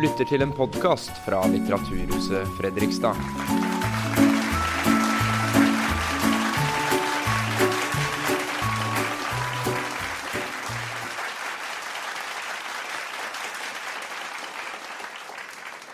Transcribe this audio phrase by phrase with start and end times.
[0.00, 3.16] lytter till en podcast från Litteraturhuset Fredrikstad.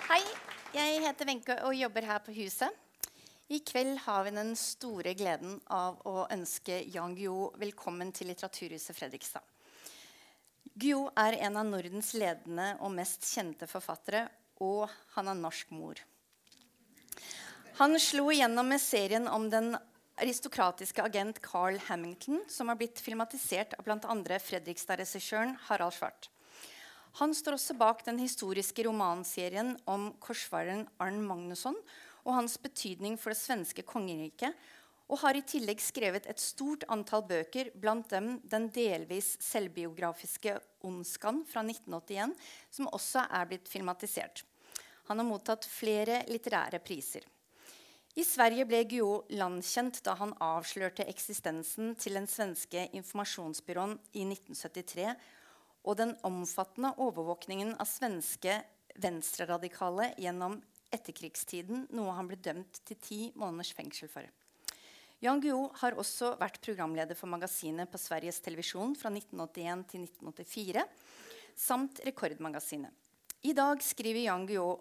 [0.09, 0.23] Hej,
[0.73, 2.69] jag heter Wenche och jobbar här på huset.
[3.49, 8.97] I kväll har vi den stora glädjen av att önska Jan Guillou välkommen till Litteraturhuset
[8.97, 9.41] Fredrikstad.
[10.77, 14.27] Guillou er en av Nordens ledende og mest kjente forfattere,
[14.61, 15.97] og han har norsk mor.
[17.79, 19.73] Han slo igjennom med serien om den
[20.21, 24.39] aristokratiske agent Carl Hamilton, som har blitt filmatisert av bl.a.
[24.45, 26.29] Fredrikstad-regissøren Harald Svart.
[27.23, 31.77] Han står også bak den historiske romanserien om korsfareren Arn Magnusson
[32.27, 34.53] og hans betydning for det svenske kongeriket,
[35.07, 41.45] og har i tillegg skrevet et stort antall bøker, blant dem den delvis selvbiografiske 'Ondskan'
[41.47, 42.35] fra 1981,
[42.71, 44.43] som også er blitt filmatisert.
[45.07, 47.23] Han har mottatt flere litterære priser.
[48.17, 55.11] I Sverige ble Guillou landkjent da han avslørte eksistensen til den svenske informasjonsbyråen i 1973
[55.85, 58.57] og den omfattende overvåkningen av svenske
[58.97, 60.57] venstreradikale gjennom
[60.97, 64.25] etterkrigstiden, noe han ble dømt til ti måneders fengsel for.
[65.19, 70.85] Jan Guillou har också varit programledare för magasinet på Sveriges Television från 1981 till 1984,
[71.55, 72.93] samt Rekordmagasinet.
[73.41, 74.79] I dag skriver Jan Guillou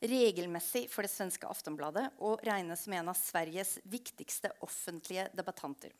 [0.00, 5.92] regelmässigt för det svenska Aftonbladet och räknas som en av Sveriges viktigaste offentliga debattanter.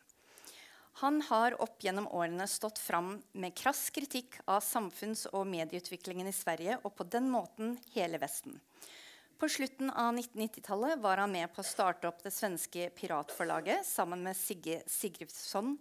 [0.93, 6.33] Han har upp genom åren stått fram med krass kritik av samfunds och medieutvecklingen i
[6.33, 8.61] Sverige och på den måten hela västen.
[9.37, 14.23] På slutten av 1990-tallet var han med på å starte opp det svenske piratforlaget sammen
[14.25, 15.75] med Sigge Sigridsson,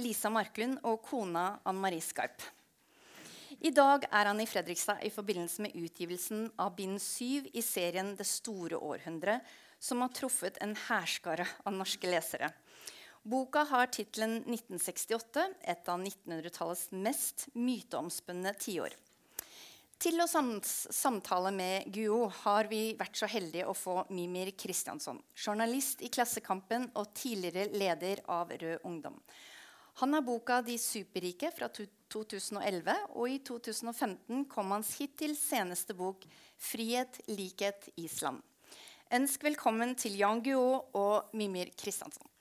[0.00, 2.40] Lisa Marklund og kona Ann Marie Skarp.
[3.60, 8.16] I dag er han i Fredrikstad i forbindelse med utgivelsen av bind 7 i serien
[8.16, 9.44] 'Det store århundret,
[9.78, 12.52] som har truffet en hærskare av norske lesere.
[13.22, 18.96] Boka har tittelen 1968, et av 1900-tallets mest myteomspunne tiår.
[20.02, 26.00] Till å samtale med Guo har vi vært så heldige å få Mimir Kristiansson, journalist
[26.02, 29.20] i Klassekampen og tidligere leder av Rød Ungdom.
[30.02, 36.26] Han har boka 'De superrike' fra 2011, og i 2015 kom hans hittil seneste bok
[36.58, 38.42] 'Frihet, likhet, Island'.
[39.12, 42.31] Ønsk velkommen til Jan Guo og Mimir Kristiansson.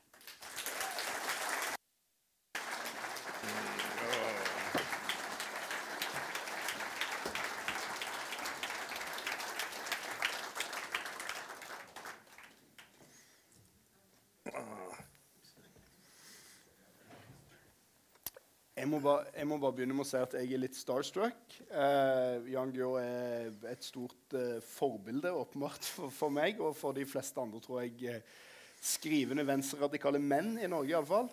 [19.02, 21.56] Må, bare, jeg må bare begynne med å si at jeg er litt starstruck.
[21.74, 27.06] Uh, Jan Guillou er et stort uh, forbilde åpenbart for, for, meg og for de
[27.10, 28.38] fleste andre, tror jeg, eh,
[28.82, 31.32] skrivende venstreradikale menn i Norge iallfall.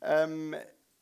[0.00, 0.54] Um,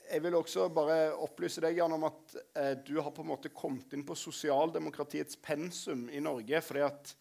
[0.09, 3.53] jeg vil også bare opplyse deg Jan, om at uh, du har på en måte
[3.53, 6.63] kommet inn på sosialdemokratiets pensum i Norge.
[6.65, 7.17] fordi at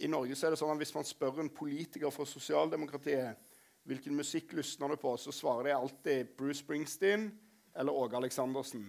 [0.00, 3.44] i Norge så er det sånn at Hvis man spør en politiker fra sosialdemokratiet
[3.86, 7.30] hvilken musikk lysner du på, så svarer de alltid Bruce Springsteen
[7.76, 8.86] eller Åge Aleksandersen.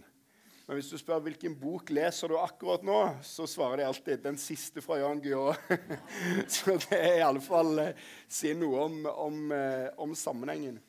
[0.68, 4.38] Men hvis du spør hvilken bok leser du akkurat nå, så svarer de alltid 'den
[4.38, 5.56] siste fra Jan Guillou'.
[6.56, 10.82] så det er iallfall eh, si noe om, om, eh, om, sammenhengen.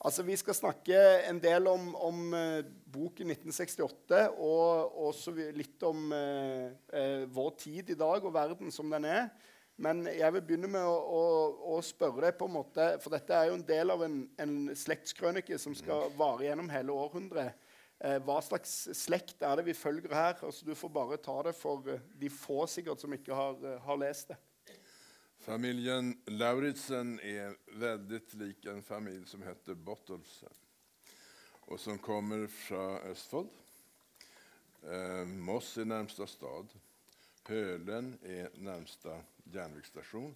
[0.00, 6.12] Altså, Vi skal snakke en del om, om eh, boken 1968, og også litt om
[6.16, 9.28] eh, eh, vår tid i dag og verden som den er.
[9.76, 11.24] Men jeg vil begynne med å, å,
[11.74, 14.54] å, spørre deg på en måte, For dette er jo en del av en, en
[14.72, 17.60] slektskrønike som skal vare gjennom hele århundret.
[18.00, 20.36] Eh, hva slags slekt er det vi følger her?
[20.44, 23.78] Altså, du får bare ta det for eh, de få sikkert som ikke har, eh,
[23.84, 24.40] har lest det.
[25.44, 30.50] Familien Lauritzen er veldig lik en familie som heter Bottolsen,
[31.68, 33.52] og som kommer fra Østfold.
[34.82, 36.72] Eh, Moss er nærmeste stad.
[37.46, 40.34] Pölen är närmsta järnvägsstation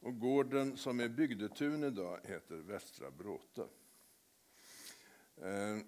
[0.00, 3.66] och gården som är bygdetun idag heter Västra Bråte.
[5.36, 5.78] Eh,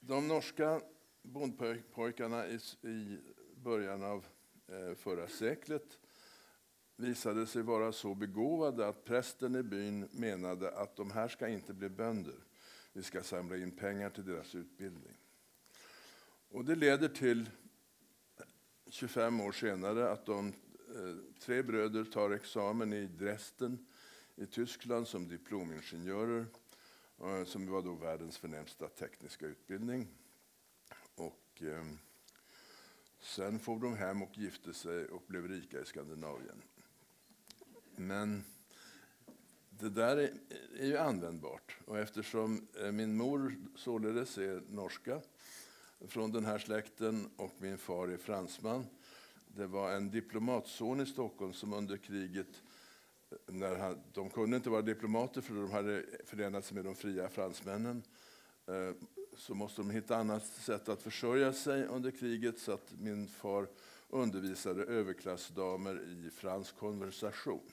[0.00, 0.80] de norska
[1.22, 2.46] bondpojkarna
[2.82, 3.18] i
[3.56, 4.26] början av
[4.68, 5.98] eh, förra seklet
[6.96, 11.74] visade sig vara så begåvade att prästen i byn menade att de här ska inte
[11.74, 12.44] bli bönder.
[12.92, 15.16] Vi ska samla in pengar till deras utbildning.
[16.48, 17.50] Och det leder till
[18.92, 23.86] 25 år senare att de eh, tre bröder tar examen i Dresden
[24.36, 26.46] i Tyskland som diplomingenjörer,
[27.22, 30.08] eh, som var då världens förnämsta tekniska utbildning.
[31.14, 31.84] Och, eh,
[33.20, 36.62] Sen for de hem och gifte sig och blev rika i Skandinavien.
[37.96, 38.44] Men
[39.70, 40.32] det där är,
[40.78, 41.76] är ju användbart.
[41.84, 45.20] Och eftersom eh, min mor således är norska
[46.08, 48.86] från den här släkten och min far är fransman.
[49.46, 52.62] Det var en diplomatson i Stockholm som under kriget
[53.46, 57.28] när han, de kunde inte vara diplomater för de hade förenat sig med de fria
[57.28, 58.02] fransmännen.
[58.66, 58.94] Eh,
[59.36, 63.66] så måste de hitta annat sätt att försörja sig under kriget så att min far
[64.08, 67.70] undervisade överklassdamer i fransk konversation.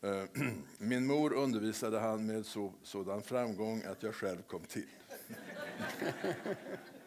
[0.00, 0.24] Eh,
[0.78, 4.88] min mor undervisade han med så, sådan framgång att jag själv kom till.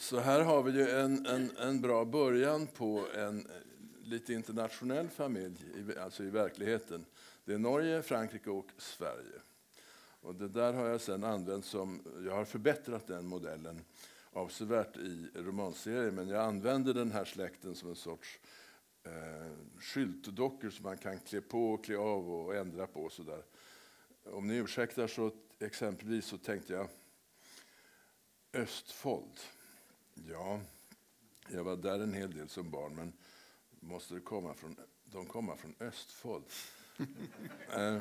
[0.00, 3.52] Så här har vi ju en, en, en bra början på en eh,
[4.02, 5.56] lite internationell familj,
[6.00, 7.04] alltså i verkligheten.
[7.44, 9.40] Det är Norge, Frankrike och Sverige.
[10.20, 13.84] Och det där har jag sedan använt som, jag har förbättrat den modellen
[14.32, 18.40] avsevärt i romanserien, men jag använder den här släkten som en sorts
[19.04, 23.02] eh, skyltdockor som man kan klä på och klä av och ändra på.
[23.02, 23.42] Och så där.
[24.24, 26.88] Om ni ursäktar så exempelvis så tänkte jag
[28.52, 29.40] Östfold.
[30.28, 30.60] Ja,
[31.48, 33.12] jag var där en hel del som barn, men
[33.80, 36.44] måste det komma från, de komma från Östfold?
[37.76, 37.98] eh,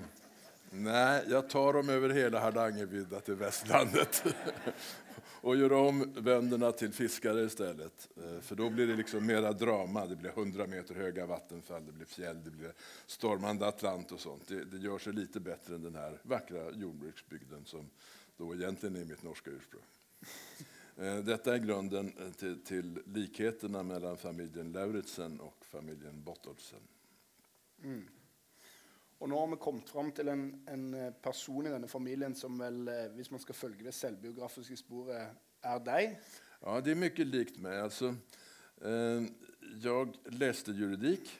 [0.69, 4.23] nej, jag tar dem över hela Hardangervidda till västlandet
[5.41, 8.09] och gör om bönderna till fiskare istället.
[8.17, 10.05] Eh, för då blir det liksom mera drama.
[10.05, 12.73] Det blir 100 meter höga vattenfall, det blir fjäll, det blir
[13.05, 14.47] stormande Atlant och sånt.
[14.47, 17.89] Det, det gör sig lite bättre än den här vackra jordbruksbygden som
[18.37, 19.83] då egentligen är mitt norska ursprung.
[20.99, 26.79] Eh, detta är grunden eh, till, till likheterna mellan familjen Lauritsen och familjen Bottolsen.
[27.83, 28.07] Mm.
[29.19, 32.59] Og nå har vi kommet fram til en, en, eh, person i denne familien som
[32.59, 36.19] vel, hvis man skal følge det selvbiografiske sporet, är dig.
[36.61, 37.79] Ja, det är mycket likt mig.
[37.79, 38.15] Alltså,
[38.81, 39.23] eh,
[39.81, 41.39] jag läste juridik,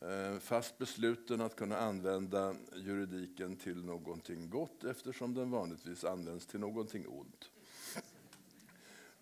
[0.00, 6.60] eh, fast besluten att kunna använda juridiken till någonting gott eftersom den vanligtvis används till
[6.60, 7.51] någonting ont.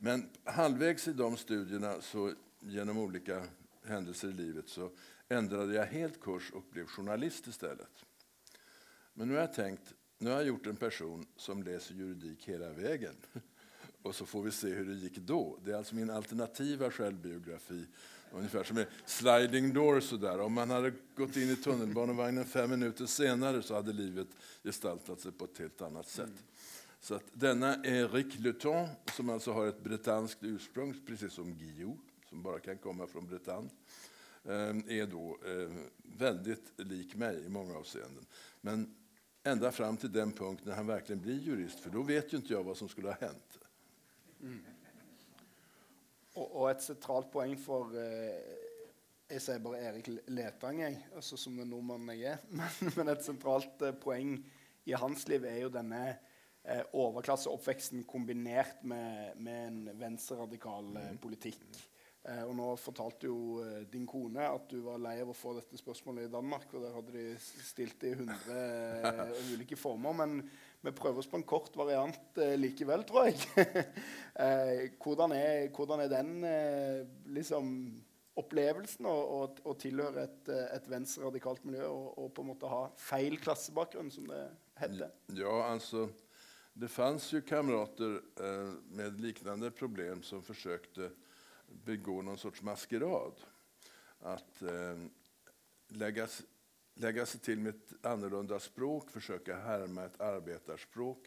[0.03, 3.45] Men halvvägs i de studierna, så genom olika
[3.85, 4.91] händelser i livet, så
[5.29, 8.05] ändrade jag helt kurs och blev journalist istället.
[9.15, 12.73] Men nu har jag tänkt, nu har jag gjort en person som läser juridik hela
[12.73, 13.15] vägen.
[14.03, 15.59] Och så får vi se hur det gick då.
[15.65, 17.87] Det är alltså min alternativa självbiografi.
[18.33, 20.41] Ungefär som en sliding door sådär.
[20.41, 24.29] Om man hade gått in i tunnelbanevagnen fem minuter senare så hade livet
[24.65, 26.33] gestaltat sig på ett helt annat sätt.
[27.01, 31.97] Så att denna Eric Luton, som alltså har ett bretanskt ursprung, precis som Guillou,
[32.29, 33.71] som bara kan komma från Bretagne,
[34.45, 35.71] eh, är då eh,
[36.03, 38.27] väldigt lik mig i många avseenden.
[38.61, 38.95] Men
[39.43, 42.53] ända fram till den punkt när han verkligen blir jurist, för då vet ju inte
[42.53, 43.59] jag vad som skulle ha hänt.
[44.41, 44.65] Mm.
[46.33, 48.35] Och, och ett centralt poäng för eh,
[49.31, 52.39] Jeg sier Erik Letang, jeg, altså som den nordmannen jeg er.
[52.51, 54.41] Men, men et sentralt eh, poäng
[54.85, 56.17] i hans liv är ju denne
[56.71, 61.23] eh, overklasseoppveksten kombinert med, med en venstreradikal eh, mm.
[61.23, 61.65] politikk.
[62.29, 65.55] Eh, og nå fortalte jo eh, din kone at du var lei av å få
[65.57, 66.69] dette spørsmålet i Danmark.
[66.75, 68.59] Og der hadde de stilt det i 100
[69.09, 70.19] eh, ulike former.
[70.21, 70.37] Men
[70.85, 73.41] vi prøver oss på en kort variant eh, likevel, tror jeg.
[75.03, 76.31] hvordan, er, hvordan, er, den
[77.35, 77.75] liksom
[78.41, 83.37] opplevelsen å, å, tilhøre et, et venstreradikalt miljø og, og, på en måte ha feil
[83.43, 84.45] klassebakgrunn, som det
[84.81, 85.13] heter?
[85.37, 86.07] Ja, altså
[86.73, 91.11] det fanns ju kamrater eh, med liknande problem som försökte
[91.67, 93.33] begå någon sorts maskerad.
[94.21, 94.99] Att eh,
[95.89, 96.29] lägga,
[96.95, 101.27] lägga sig till med ett annorlunda språk, försöka härma ett arbetarspråk.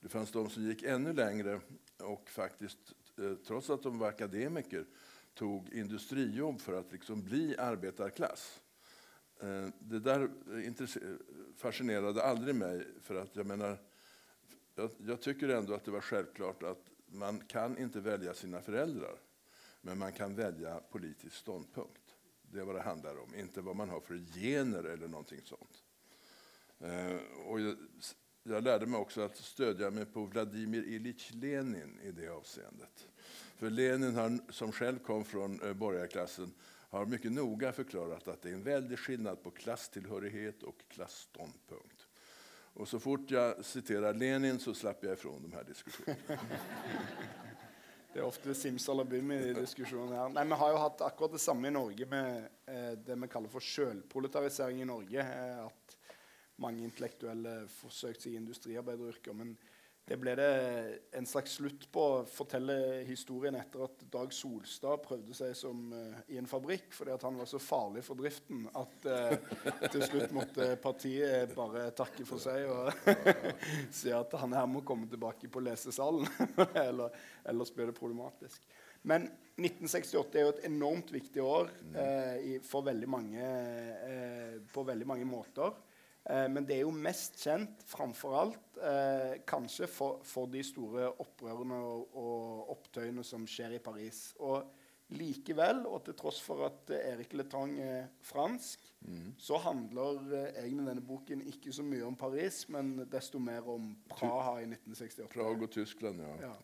[0.00, 1.60] Det fanns de som gick ännu längre
[1.98, 4.86] och faktiskt, eh, trots att de var akademiker,
[5.34, 8.60] tog industrijobb för att liksom bli arbetarklass.
[9.78, 10.30] Det där
[11.56, 13.78] fascinerade aldrig mig, för att jag menar,
[14.80, 19.16] jag, jag, tycker ändå att det var självklart att man kan inte välja sina föräldrar,
[19.80, 22.14] men man kan välja politisk ståndpunkt.
[22.42, 25.84] Det är vad det handlar om, inte vad man har för gener eller någonting sånt.
[26.78, 27.76] Eh, och jag,
[28.42, 33.08] jag lärde mig också att stödja mig på Vladimir Ilich Lenin i det avseendet.
[33.56, 36.52] För Lenin, har, som själv kom från eh, borgarklassen,
[36.90, 41.99] har mycket noga förklarat att det är en väldig skillnad på klasstillhörighet och klassståndpunkt.
[42.74, 46.40] Och så fort jag citerar Lenin så slapp jag ifrån de här diskussionerna.
[48.12, 50.28] Det är ofta simsalabim i diskusjonen her.
[50.28, 52.36] Nei, Vi har ju haft akkurat det samma i Norge med
[52.66, 55.20] eh, det vi kallar för självproletarisering i Norge.
[55.20, 55.96] Eh, at
[56.56, 59.32] mange intellektuelle sig seg i industriarbeideryrker.
[59.32, 59.56] Men
[60.08, 60.46] det ble det
[61.14, 62.74] en slags slutt på å fortelle
[63.06, 67.38] historien etter at Dag Solstad prøvde seg som, uh, i en fabrikk fordi at han
[67.38, 69.36] var så farlig for driften at uh,
[69.86, 72.90] til slutt måtte partiet bare takke for seg og
[74.00, 76.26] si at han her må komme tilbake på lesesalen.
[76.88, 77.14] eller,
[77.46, 78.66] ellers blir det problematisk.
[79.06, 79.28] Men
[79.60, 83.54] 1968 er jo et enormt viktig år uh, i, for veldig mange,
[84.74, 85.78] på veldig mange måter.
[86.28, 91.08] Eh, men det er jo mest kjent framfor alt eh, kanskje for, for, de store
[91.22, 94.30] opprørene og, og, opptøyene som skjer i Paris.
[94.44, 94.68] Og
[95.16, 99.32] likevel, og til tross for at eh, Erik Letang er fransk, mm.
[99.40, 103.90] så handler eh, egentlig denne boken ikke så mye om Paris, men desto mer om
[104.12, 105.30] Praha i 1968.
[105.34, 106.36] Prag og Tyskland, ja.
[106.50, 106.54] ja.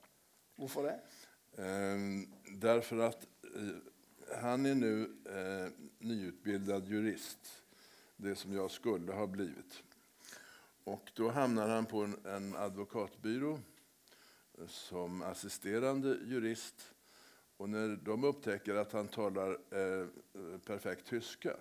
[0.57, 0.97] Hvorfor det?
[1.59, 2.09] Eh,
[2.63, 3.77] derfor at eh,
[4.43, 4.95] han er nå
[6.03, 7.53] nyutbildet jurist
[8.17, 9.83] det som jag skulle ha blivit.
[10.85, 13.61] Och då hamnar han på en, en advokatbyrå
[14.69, 16.95] som assisterande jurist.
[17.57, 20.07] Och när de upptäcker att han talar eh,
[20.67, 21.57] perfekt tyska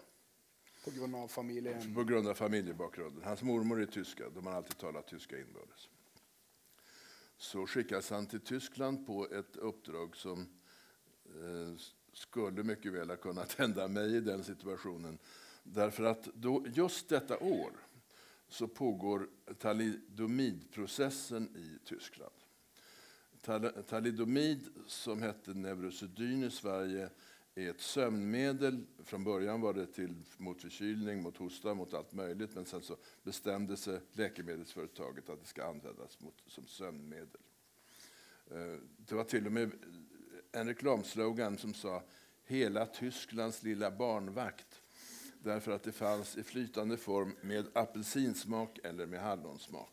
[0.85, 1.95] på grund av familjen?
[1.95, 3.23] På grund av familjebakgrunden.
[3.23, 5.89] Hans mormor är tyska, de har alltid talat tyska inbördes.
[7.37, 10.39] Så skickas han till Tyskland på ett uppdrag som
[11.25, 11.79] eh,
[12.13, 15.17] skulle mycket väl ha kunnat hända mig i den situationen.
[15.67, 17.71] Därför att då, just detta år
[18.47, 19.29] så pågår
[19.59, 22.33] talidomidprocessen i Tyskland.
[23.87, 27.09] Talidomid, som hette Neurosedyn i Sverige,
[27.55, 28.85] är ett sömnmedel.
[29.03, 32.55] Från början var det till mot förkylning, mot hosta, mot allt möjligt.
[32.55, 37.41] Men sen så bestämde sig läkemedelsföretaget att det ska användas mot, som sömnmedel.
[38.51, 39.71] Eh, det var till och med
[40.51, 42.03] en reklamslogan som sa
[42.43, 44.74] Hela Tysklands lilla barnvakt
[45.45, 49.89] därför att det fanns i flytande form med apelsinsmak eller med hallonsmak.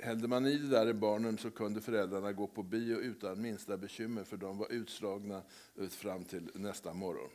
[0.00, 3.76] Hällde man i det där i barnen så kunde föräldrarna gå på bio utan minsta
[3.76, 5.42] bekymmer för de var utslagna
[5.90, 7.30] fram till nästa morgon.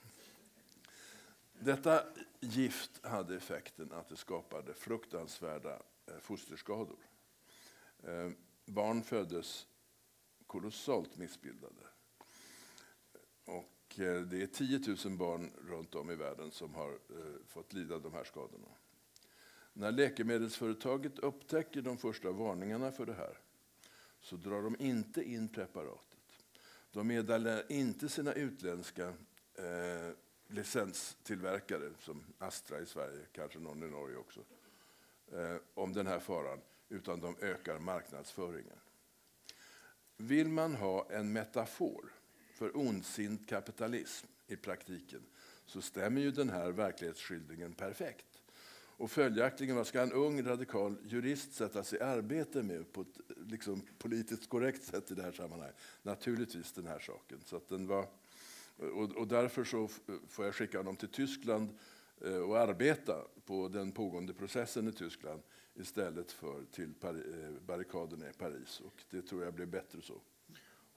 [1.60, 2.04] Detta
[2.40, 7.00] gift hade effekten att det skapade fruktansvärda eh, fosterskador.
[8.04, 8.30] Eh,
[8.66, 9.68] barn föddes
[10.48, 11.84] kolossalt missbildade.
[13.46, 16.98] Och Eh, det är 10 000 barn runt om i världen som har eh,
[17.48, 18.68] fått lida de här skadorna.
[19.74, 23.38] När läkemedelsföretaget upptäcker de första varningarna för det här
[24.22, 26.20] så drar de inte in preparatet.
[26.92, 29.08] De meddelar inte sina utländska
[29.56, 30.12] eh,
[30.48, 34.40] licenstillverkare, som Astra i Sverige, kanske någon i Norge också,
[35.32, 38.80] eh, om den här faran, utan de ökar marknadsföringen.
[40.18, 42.12] Vill man ha en metafor
[42.54, 45.22] för ondsint kapitalism i praktiken
[45.66, 48.26] så stämmer ju den här verklighetsskildringen perfekt.
[49.04, 53.20] Och följaktligen, vad ska en ung radikal jurist sätta sig i arbete med på ett
[53.48, 55.76] liksom, politiskt korrekt sätt i det här sammanhanget?
[56.02, 57.40] Naturligtvis den här saken.
[57.46, 58.08] Så att den var,
[58.78, 59.90] och, och därför så
[60.28, 61.70] får jag skicka honom till Tyskland
[62.22, 65.42] eh, och arbeta på den pågående processen i Tyskland
[65.76, 67.12] istället för till eh,
[67.66, 68.80] barrikaderna i Paris.
[68.80, 70.22] Och det tror jag blir bättre så.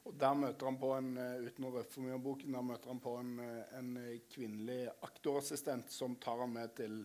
[0.07, 2.67] Og Der møter han på en eh, uten å røpe for mye om boken, der
[2.67, 7.01] møter han på en, eh, en eh, kvinnelig aktorassistent som tar han med til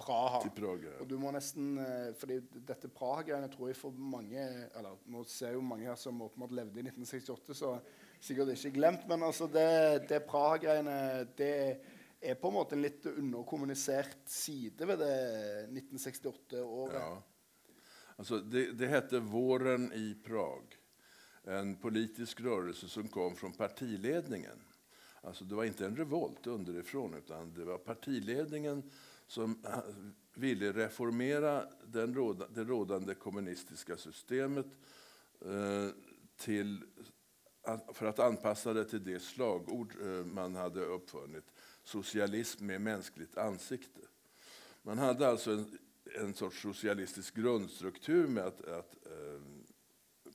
[0.00, 0.40] Praha.
[0.44, 1.00] Til Praga, ja.
[1.00, 1.78] Og du må nesten,
[2.20, 4.42] fordi Dette Praha-greiene tror jeg for mange
[4.76, 7.70] eller Nå ser jo mange her som åpenbart levde i 1968, så
[8.20, 9.06] sikkert ikke glemt.
[9.08, 10.98] Men altså det, det Praha-greiene
[11.38, 11.54] det
[12.20, 15.16] er på en måte en litt underkommunisert side ved det
[15.70, 17.00] 1968-året.
[17.00, 17.72] Ja.
[18.16, 20.75] Altså, det, det heter Våren i Prag
[21.46, 24.58] en politisk rörelse som kom från partiledningen.
[25.20, 28.90] Alltså det var inte en revolt underifrån, utan det var partiledningen
[29.26, 29.78] som eh,
[30.34, 34.66] ville reformera den råda, det rådande kommunistiska systemet
[35.40, 35.88] eh,
[36.36, 36.84] till,
[37.92, 41.44] för att anpassa det till det slagord eh, man hade uppfunnit,
[41.84, 44.00] socialism med mänskligt ansikte.
[44.82, 45.78] Man hade alltså en,
[46.20, 49.40] en sorts socialistisk grundstruktur med att, att eh,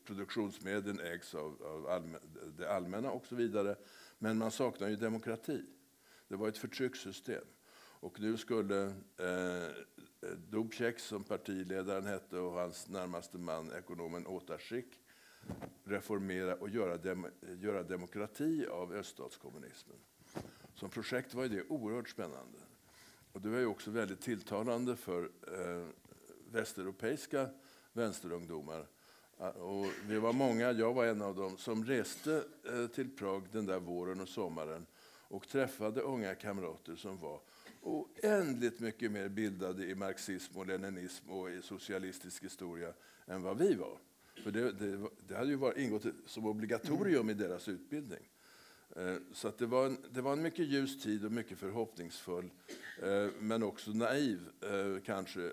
[0.05, 2.21] produktionsmedlen ägs av, av allmän,
[2.57, 3.75] det allmänna och så vidare.
[4.19, 5.63] Men man saknar ju demokrati.
[6.27, 7.43] Det var ett förtryckssystem.
[8.01, 8.83] Och nu skulle
[9.17, 9.69] eh,
[10.49, 14.99] Dubček, som partiledaren hette, och hans närmaste man, ekonomen Otaschik,
[15.83, 19.97] reformera och göra, dem, göra demokrati av öststatskommunismen.
[20.75, 22.59] Som projekt var det oerhört spännande.
[23.31, 25.87] Och det var ju också väldigt tilltalande för eh,
[26.51, 27.49] västeuropeiska
[27.93, 28.87] vänsterungdomar
[29.49, 33.65] och vi var många, jag var en av dem, som reste eh, till Prag den
[33.65, 37.39] där våren och sommaren och träffade unga kamrater som var
[37.81, 42.93] oändligt mycket mer bildade i marxism och leninism och i socialistisk historia
[43.27, 43.97] än vad vi var.
[44.43, 48.29] För det, det, det hade ju varit ingått som obligatorium i deras utbildning.
[48.95, 52.49] Eh, så att det, var en, det var en mycket ljus tid och mycket förhoppningsfull,
[53.03, 54.39] eh, men också naiv
[55.05, 55.51] kanske.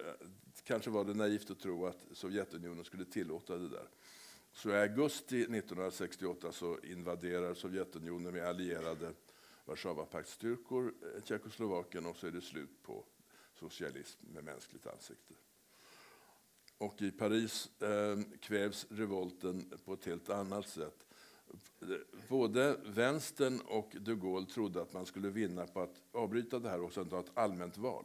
[0.68, 3.88] Kanske var det naivt att tro att Sovjetunionen skulle tillåta det där.
[4.52, 9.12] Så i augusti 1968 så invaderar Sovjetunionen med allierade
[9.64, 13.04] Warszawapaktsstyrkor eh, Tjeckoslovakien och så är det slut på
[13.54, 15.34] socialism med mänskligt ansikte.
[16.78, 21.06] Och i Paris eh, kvävs revolten på ett helt annat sätt.
[22.28, 26.80] Både vänstern och de Gaulle trodde att man skulle vinna på att avbryta det här
[26.80, 28.04] och sen ta ett allmänt val.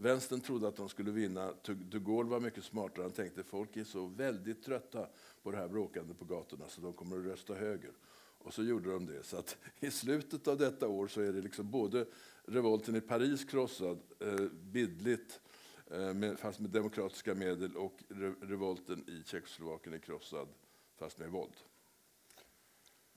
[0.00, 1.54] Vänstern trodde att de skulle vinna.
[1.62, 3.02] De Gaulle var mycket smartare.
[3.02, 5.06] Han tänkte folk är så väldigt trötta
[5.42, 7.92] på det här bråkande på gatorna så de kommer att rösta höger.
[8.38, 9.22] Och så gjorde de det.
[9.22, 12.06] Så att i slutet av detta år så är det liksom både
[12.44, 15.40] revolten i Paris krossad, eh, bildligt,
[15.90, 20.48] eh, med, fast med demokratiska medel, och re revolten i Tjeckoslovakien är krossad,
[20.96, 21.54] fast med våld.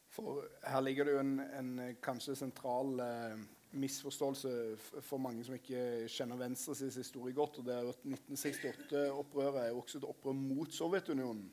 [0.09, 3.37] For her ligger det jo en, en kanskje sentral eh,
[3.71, 4.53] misforståelse
[5.01, 7.59] for mange som ikke kjenner Venstres historie godt.
[7.61, 11.51] og det er at 1968-opprøret er jo også et opprør mot Sovjetunionen.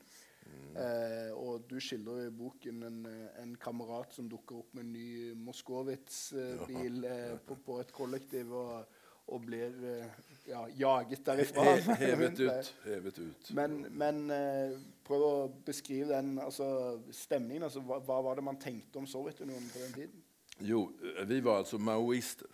[0.79, 2.99] Eh, og du skildrer i boken en,
[3.41, 5.09] en, kamerat som dukker opp med en ny
[5.45, 8.99] Moskowitz-bil eh, på, på, et kollektiv og,
[9.33, 11.65] og blir eh, ja, jaget derifra.
[11.73, 12.71] He, hevet ut.
[12.85, 13.51] Hevet ut.
[13.57, 15.35] Men, men eh, prøv å
[15.65, 16.69] beskrive den altså,
[17.13, 17.65] stemningen.
[17.67, 20.25] Altså, hva, hva, var det man tenkte om Sovjetunionen på den tiden?
[20.61, 22.47] Jo, eh, vi var alltså maoister.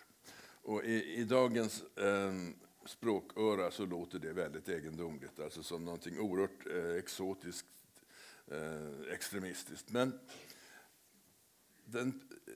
[0.62, 2.34] Och i, i dagens eh,
[2.86, 7.68] språköra så låter det väldigt egendomligt, alltså som någonting oerhört eh, exotiskt,
[8.48, 9.92] eh, extremistiskt.
[9.92, 10.20] Men
[11.86, 12.54] den, eh,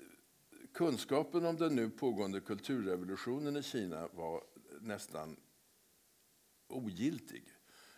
[0.74, 4.44] kunskapen om den nu pågående kulturrevolutionen i Kina var
[4.82, 5.36] nästan
[6.68, 7.44] ogiltig.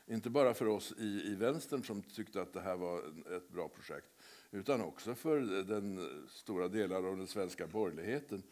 [0.08, 3.00] Inte bara för oss i, i vänstern som tyckte att det här var
[3.38, 4.11] ett bra projekt
[4.52, 8.44] utan också för den stora delar av den svenska borgerligheten.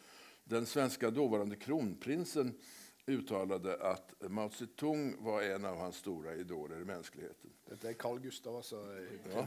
[0.44, 2.54] Den svenska dåvarande kronprinsen
[3.06, 7.50] uttalade att Mao Zedong var en av hans stora idoler i mänskligheten.
[7.80, 8.76] Det är Carl Gustav alltså?
[9.34, 9.46] Ja.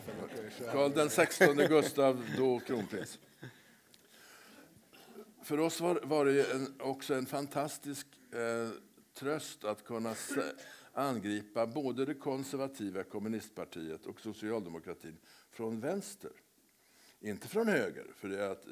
[0.71, 3.19] Carl den 16 Gustav, då kronprins.
[5.43, 8.69] För oss var, var det en, också en fantastisk eh,
[9.13, 10.15] tröst att kunna
[10.93, 15.17] angripa både det konservativa kommunistpartiet och socialdemokratin
[15.51, 16.31] från vänster.
[17.23, 18.65] Inte från höger, för det att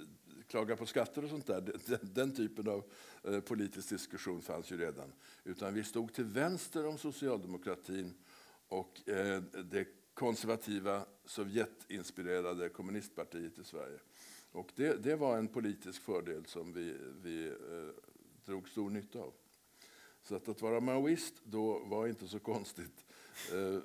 [0.47, 2.83] klaga på skatter och sånt där, den, den typen av
[3.23, 5.13] eh, politisk diskussion fanns ju redan.
[5.43, 8.13] Utan vi stod till vänster om socialdemokratin
[8.67, 13.99] och eh, det konservativa Sovjetinspirerade kommunistpartiet i Sverige.
[14.51, 17.53] Och det, det var en politisk fördel som vi, vi eh,
[18.45, 19.33] drog stor nytta av.
[20.23, 23.05] Så att, att vara maoist då var inte så konstigt.
[23.53, 23.79] Eh,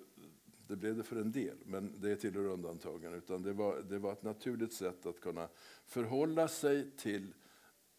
[0.66, 3.14] det blev det för en del, men det tillhör undantagen.
[3.14, 5.48] Utan det, var, det var ett naturligt sätt att kunna
[5.86, 7.32] förhålla sig till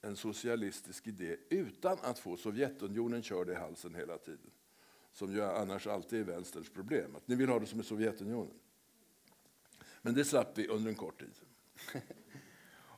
[0.01, 4.51] en socialistisk idé utan att få Sovjetunionen körd i halsen hela tiden.
[5.11, 7.15] Som ju annars alltid är vänsterns problem.
[7.15, 8.59] Att ni vill ha det som i Sovjetunionen.
[10.01, 11.35] Men det slapp vi under en kort tid.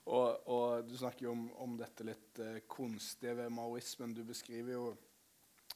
[0.04, 4.14] och, och, Du snakker om, om dette litt eh, kunstige ved maoismen.
[4.14, 4.96] Du beskriver jo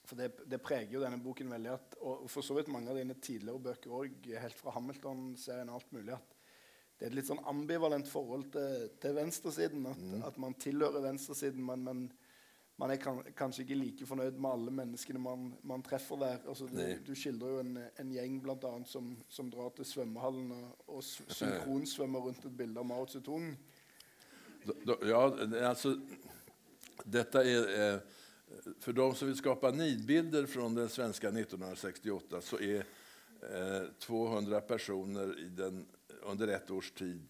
[0.03, 1.73] For det, det, preger jo denne boken veldig.
[1.77, 5.79] At, og for så vidt mange av dine tidligere bøker òg, helt fra Hamilton-serien og
[5.79, 6.33] alt mulig, at
[6.97, 9.87] det er et litt sånn ambivalent forhold til, til venstresiden.
[9.89, 10.25] At, mm.
[10.27, 12.03] at, man tilhører venstresiden, men, men
[12.79, 16.43] man er kan, kanskje ikke like fornøyd med alle menneskene man, man treffer der.
[16.51, 20.51] Altså, du, du, skildrer jo en, en gjeng blant annet, som, som drar til svømmehallen
[20.57, 23.53] og, og synkronsvømmer rundt et bilde av Mao Zedong.
[25.03, 25.25] Ja,
[25.67, 25.97] altså
[27.03, 28.19] Dette er eh,
[28.79, 32.85] för de som vill skapa nidbilder från den svenska 1968 så är
[33.41, 35.85] eh, 200 personer i den,
[36.21, 37.27] under ett års tid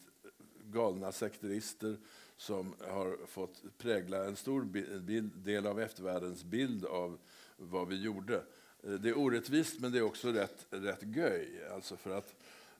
[0.63, 1.97] galna sekterister
[2.37, 4.63] som har fått prägla en stor
[4.99, 7.17] bild, del av eftervärldens bild av
[7.57, 8.43] vad vi gjorde.
[8.83, 11.49] Eh, det är orättvist, men det är också rätt, rätt göj.
[11.73, 12.35] Alltså för att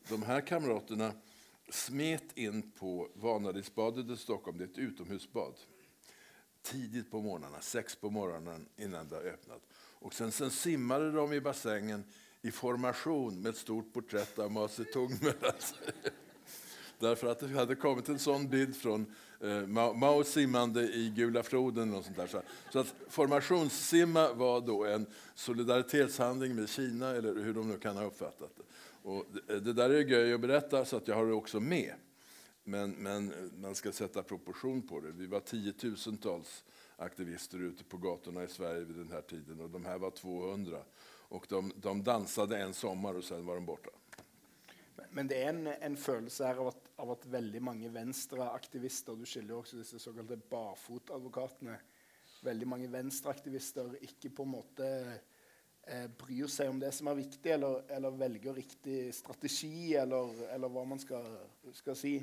[0.09, 1.11] de här kamraterna
[1.69, 4.57] smet in på Vanadisbadet i Stockholm.
[4.57, 5.53] Det är ett utomhusbad
[6.63, 9.61] tidigt på morgnarna, sex på morgonen innan det har öppnat.
[9.75, 12.03] Och sen, sen simmade de i bassängen
[12.41, 15.93] i formation med ett stort porträtt av Mao Zedong mellan sig.
[16.99, 19.05] Därför att det hade kommit en sån bild från
[19.41, 21.93] eh, Mao, Mao simmande i Gula floden.
[21.93, 22.27] Och sånt där.
[22.27, 27.97] Så, så att formationssimma var då en solidaritetshandling med Kina, eller hur de nu kan
[27.97, 28.63] ha uppfattat det.
[29.09, 31.93] Och det, det där är göj att berätta, så att jag har det också med.
[32.63, 35.11] Men, men man ska sätta proportion på det.
[35.11, 36.63] Vi var tiotusentals
[36.95, 40.77] aktivister ute på gatorna i Sverige vid den här tiden och de här var 200.
[41.05, 43.89] Och de, de dansade en sommar och sen var de borta.
[45.09, 49.25] Men det är en, en følelse her av at, av at veldig mange venstreaktivister Du
[49.25, 51.77] skiller också også disse såkalte barfotadvokatene.
[52.43, 54.87] Veldig mange venstreaktivister ikke på en måte
[55.87, 60.73] eh, bryr seg om det som er viktig, eller, eller velger riktig strategi, eller, eller
[60.73, 61.27] hva man skal,
[61.77, 62.17] skal si.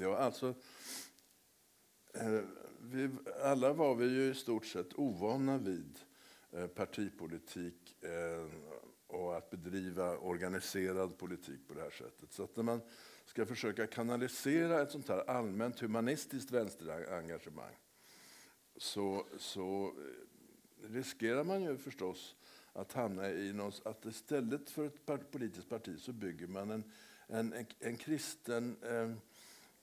[0.00, 0.54] Ja, alltså,
[2.14, 2.40] eh,
[2.80, 3.10] vi,
[3.42, 5.98] alla var vi ju i stort sett ovana vid
[6.52, 8.46] eh, partipolitik eh,
[9.06, 12.32] och att bedriva organiserad politik på det här sättet.
[12.32, 12.80] Så att när man
[13.26, 17.74] ska försöka kanalisera ett sånt här allmänt humanistiskt vänsterengagemang
[18.76, 19.92] så, så
[20.82, 22.36] riskerar man ju förstås
[22.72, 26.84] att hamna i något, att istället för ett politiskt parti så bygger man en,
[27.26, 29.12] en, en, en kristen eh,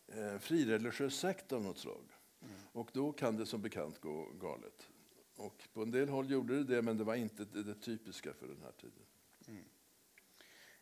[0.08, 2.06] eh, frireligiös sekt av något slag.
[2.42, 2.56] Mm.
[2.72, 4.88] Och då kan det som bekant gå galet.
[5.36, 8.34] Och på en del håll gjorde det det, men det var inte det, det typiska
[8.34, 9.04] för den här tiden.
[9.48, 9.63] Mm.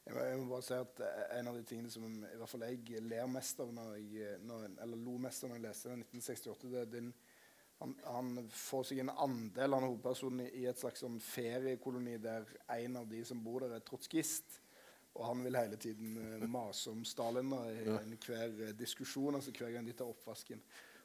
[0.03, 3.01] Jag vill bara säga att eh, En av de tingene som i hvert fall jeg
[3.01, 6.71] ler mest av når jeg, eh, når, eller lo mest av når jeg leste 1968,
[6.71, 7.13] det er den
[7.81, 12.99] han, han, får seg en andel han hovedpersonen i et slags sånn feriekoloni der en
[12.99, 14.60] av de som bor der, er trotskist.
[15.17, 17.97] Og han vil hele tiden uh, mase om Stalin da, i ja.
[18.25, 19.35] hver uh, diskusjon.
[19.35, 20.61] altså hver gang de tar oppvasken.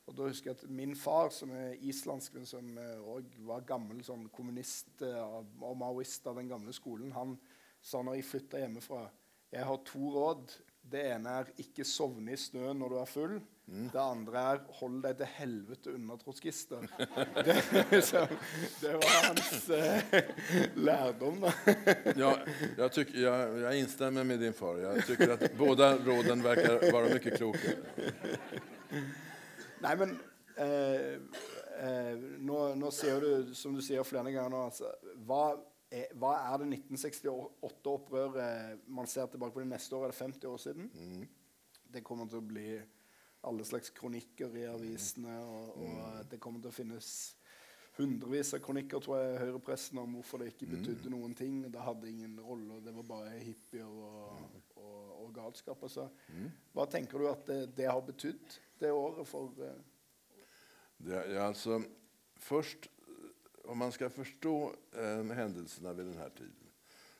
[0.06, 3.66] Og da husker jeg at Min far, som er islandsk, men som òg uh, var
[3.66, 7.34] gammel sånn kommunist og maoist av den gamle skolen, han
[7.82, 9.08] sa når jeg flytta hjemmefra
[9.52, 10.54] Jeg har to råd.
[10.86, 13.36] Det ene er ikke sovne i snø når du er full.
[13.68, 13.90] Mm.
[13.92, 16.84] Det andre er hold deg til helvete unna trotskister.
[17.46, 20.14] det, det, var hans eh,
[20.78, 21.50] lærdom, da.
[22.16, 22.38] ja,
[22.78, 24.78] jag, tycker, jag, jag instämmer med din far.
[24.78, 27.68] Jag tycker att båda råden verkar vara mycket kloka.
[29.78, 30.20] Nei, men
[30.56, 31.12] eh,
[31.82, 34.94] eh, nå, nå, ser du, som du sier flere ganger nå, altså,
[35.26, 35.56] hva
[35.90, 40.06] er, hva er det 1968-opprøret man ser tilbake på det neste år?
[40.06, 40.86] Er det 50 år siden?
[40.94, 41.26] Mm.
[41.96, 42.78] Det kommer å bli
[43.46, 45.38] alle slags kronikker i avisene.
[45.42, 46.30] Og, og mm.
[46.30, 47.10] det kommer til å finnes
[47.96, 51.14] hundrevis av kronikker tror jeg, i høyrepressen om hvorfor det ikke betydde mm.
[51.14, 51.60] noen ting.
[51.72, 55.86] Det hadde ingen rolle, det var bare hippier og, og, og galskap.
[55.88, 56.08] Altså.
[56.34, 56.50] Mm.
[56.76, 59.72] Hva tenker du at det, det har betydd det året for uh...
[60.98, 61.80] det, ja, altså,
[62.36, 62.90] Først
[63.66, 66.66] om man ska förstå eh, händelserna vid den här tiden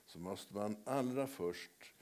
[0.06, 1.94] så måste man allra först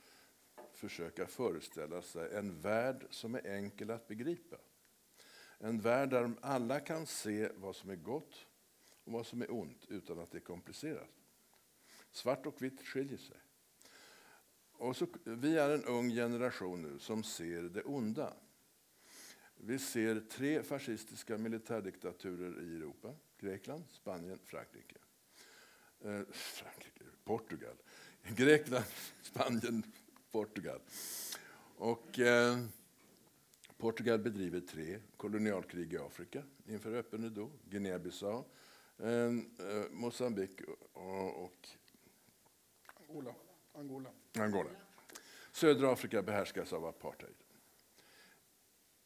[0.89, 4.57] försöka föreställa sig en värld som är enkel att begripa.
[5.57, 8.45] En värld där alla kan se vad som är gott
[9.03, 11.09] och vad som är ont utan att det är komplicerat.
[12.11, 13.37] Svart och vitt skiljer sig.
[14.71, 18.33] Och så, vi är en ung generation nu som ser det onda.
[19.55, 23.13] Vi ser tre fascistiska militärdiktaturer i Europa.
[23.39, 24.97] Grekland, Spanien, Frankrike.
[26.03, 27.75] Eh, Frankrike, Portugal.
[28.23, 28.85] Grekland,
[29.21, 29.83] Spanien,
[30.35, 30.79] Portugal.
[31.77, 32.57] Och eh,
[33.77, 37.49] Portugal bedriver tre kolonialkrig i Afrika inför öppen ridå.
[37.69, 38.43] Guinea-Bissau,
[38.97, 39.31] eh, eh
[39.91, 40.61] Mosambik
[40.93, 41.67] och, och
[43.09, 43.35] Angola.
[43.73, 44.09] Angola.
[44.37, 44.69] Angola.
[45.51, 47.35] Södra Afrika behärskas av apartheid.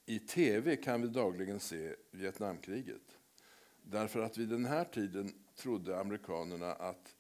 [0.05, 3.17] I tv kan vi dagligen se Vietnamkriget.
[3.83, 7.15] Därför att vid den här tiden trodde amerikanerna att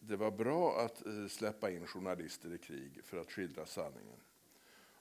[0.00, 4.16] det var bra att eh, släppa in journalister i krig för att skildra sanningen.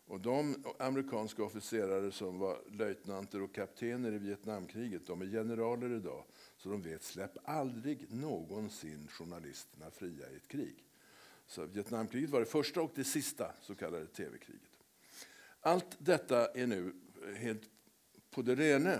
[0.05, 6.23] Och de amerikanska officerare som var löjtnanter och kaptener i Vietnamkriget, de är generaler idag.
[6.57, 10.83] Så de vet, släpp aldrig någonsin journalisterna fria i ett krig.
[11.47, 14.71] Så Vietnamkriget var det första och det sista så kallade tv-kriget.
[15.62, 16.93] Allt detta är nu
[17.27, 17.69] eh, helt
[18.31, 18.99] på det rene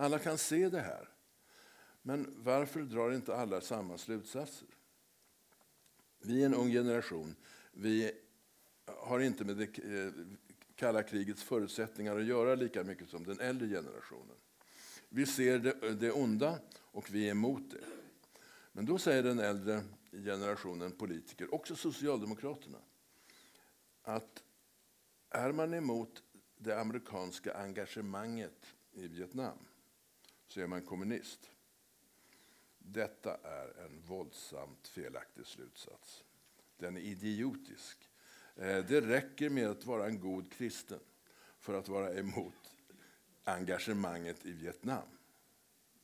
[0.00, 1.08] alla kan se det här.
[2.02, 4.68] Men varför drar inte alla samma slutsatser?
[6.20, 7.34] Vi är en ung generation.
[7.72, 8.12] Vi
[8.86, 10.12] har inte med det eh,
[10.74, 14.36] kalla krigets förutsättningar att göra lika mycket som den äldre generationen.
[15.08, 17.84] Vi ser det, det onda och vi är emot det.
[18.72, 22.78] Men då säger den äldre generationen politiker, också Socialdemokraterna,
[24.02, 24.42] att
[25.30, 26.22] är man emot
[26.56, 29.58] det amerikanska engagemanget i Vietnam
[30.48, 31.50] så är man kommunist.
[32.92, 36.24] Detta är en våldsamt felaktig slutsats.
[36.76, 38.10] Den är idiotisk.
[38.56, 41.00] Eh, det räcker med att vara en god kristen
[41.58, 42.74] för att vara emot
[43.44, 45.08] engagemanget i Vietnam.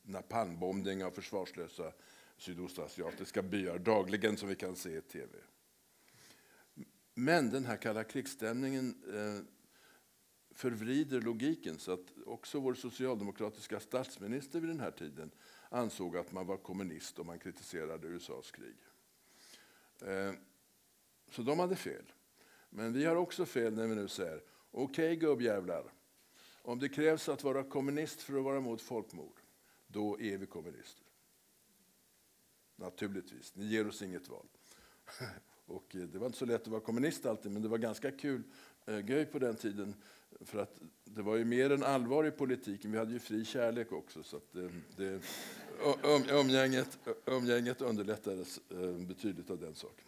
[0.01, 1.91] Napalmbombning av försvarslösa
[2.37, 5.37] sydostasiatiska byar dagligen som vi kan se i tv.
[7.13, 9.45] Men den här kalla krigsstämningen eh,
[10.51, 15.31] förvrider logiken så att också vår socialdemokratiska statsminister vid den här tiden
[15.69, 18.75] ansåg att man var kommunist om man kritiserade USAs krig.
[20.01, 20.33] Eh,
[21.31, 22.13] så de hade fel.
[22.69, 25.93] Men vi har också fel när vi nu säger okej okay, gubbjävlar,
[26.61, 29.39] om det krävs att vara kommunist för att vara emot folkmord,
[29.87, 31.05] då är vi kommunister.
[32.75, 34.45] Naturligtvis, ni ger oss inget val.
[35.65, 38.11] Och eh, det var inte så lätt att vara kommunist alltid, men det var ganska
[38.11, 38.43] kul
[38.85, 39.95] eh, göj på den tiden.
[40.41, 42.91] För att det var ju mer än allvar i politiken.
[42.91, 44.23] Vi hade ju fri kärlek också.
[44.23, 45.13] Så att det, det,
[46.03, 50.05] um, umgänget, umgänget underlättades eh, betydligt av den saken.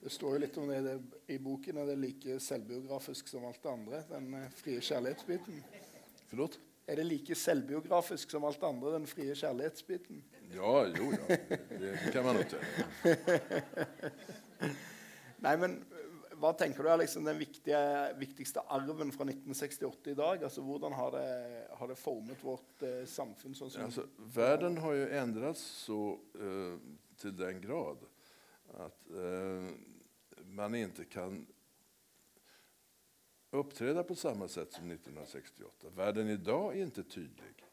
[0.00, 1.76] Det står ju lite om det i boken.
[1.76, 5.62] Är det lika självbiografiskt som allt andra, den fria kärleksbiten?
[6.28, 6.58] Förlåt?
[6.86, 10.22] Är det lika självbiografiskt som allt andra, den fria kärleksbiten?
[10.54, 11.36] Ja, jo, ja.
[11.68, 13.16] det kan man nog säga.
[15.36, 15.84] Nej, men
[16.36, 20.44] vad tänker du är liksom den viktiga, viktigaste arven från 1968 idag?
[20.44, 23.56] Alltså, hur har det, har det format vårt eh, samfund?
[23.56, 26.78] Som alltså, världen har ju ändrats så eh,
[27.16, 27.98] till den grad
[28.74, 29.74] att eh,
[30.44, 31.46] man inte kan
[33.50, 35.86] uppträda på samma sätt som 1968.
[35.96, 37.64] Världen idag är inte tydlig.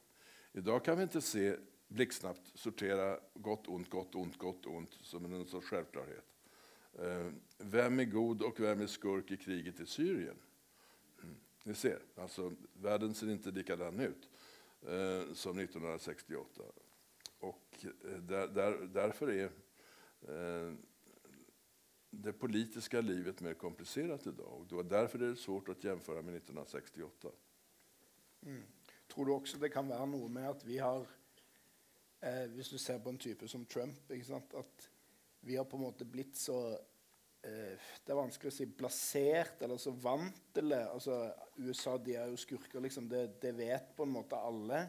[0.51, 1.55] Idag kan vi inte se
[1.87, 6.30] blixtsnabbt sortera gott, ont, gott, ont, gott, ont som en sorts självklarhet.
[6.99, 10.37] Eh, vem är god och vem är skurk i kriget i Syrien?
[11.23, 14.29] Mm, ni ser, alltså, världen ser inte likadan ut
[14.81, 16.63] eh, som 1968.
[17.39, 19.51] Och eh, där, där, därför är
[20.21, 20.73] eh,
[22.09, 24.53] det politiska livet mer komplicerat idag.
[24.59, 27.29] Och då, därför är det svårt att jämföra med 1968.
[28.41, 28.63] Mm.
[29.07, 31.07] Tror du också det kan vara något med att vi har,
[32.19, 33.97] eh, hvis du ser på en typ som Trump,
[34.53, 34.89] att
[35.41, 36.57] vi har på en måte blitt så
[37.43, 40.83] eh, Det er vanskelig å si plassert eller så vant til det.
[40.93, 41.23] Altså,
[41.57, 43.09] USA de er jo skurker, liksom.
[43.09, 44.83] Det, det, vet på en måte alle.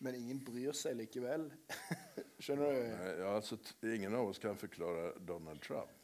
[0.00, 1.48] Men ingen bryr seg likevel.
[2.42, 2.84] Skjønner du?
[3.22, 5.96] Ja, altså, ingen av oss kan forklare Donald Trump.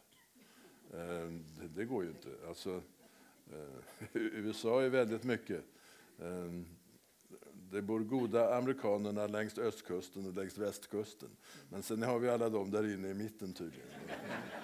[0.92, 1.28] Eh,
[1.60, 2.34] det, det, går jo ikke.
[2.48, 2.80] Altså,
[3.52, 4.12] eh,
[4.46, 5.64] USA är väldigt mycket.
[6.18, 6.60] Eh,
[7.76, 11.36] Eh, det bor goda amerikanerna längs östkusten och längs västkusten.
[11.68, 13.88] Men sen har vi alla de där inne i mitten tydligen.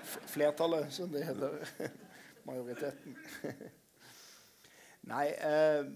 [0.05, 1.69] Flertalet, som det heter.
[2.43, 3.17] Majoriteten.
[5.01, 5.87] Nej, eh,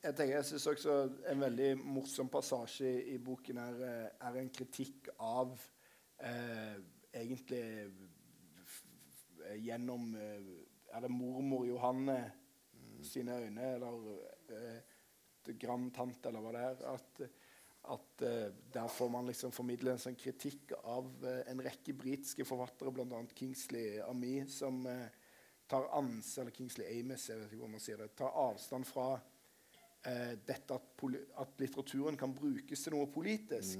[0.00, 3.82] jag tänker, jag syns också en väldigt morsom passage i, i boken är,
[4.18, 5.60] är eh, en kritik av
[6.18, 8.08] eh, egentligen
[9.54, 12.32] genom eh, är det mormor Johanne
[12.74, 13.04] mm.
[13.04, 14.12] sina ögon eller
[14.48, 14.78] eh,
[15.46, 16.94] grandtante eller vad det är.
[16.94, 17.20] Att,
[17.82, 22.44] att uh, där får man liksom förmedla en sån kritik av uh, en räcka brittiska
[22.44, 25.06] författare, bland annat Kingsley Ami, som uh,
[25.66, 29.18] tar ans, eller Kingsley Amis, jag vet inte hur man säger det, tar avstånd från
[30.44, 31.00] detta att,
[31.34, 33.78] att, litteraturen kan brukas till något politiskt.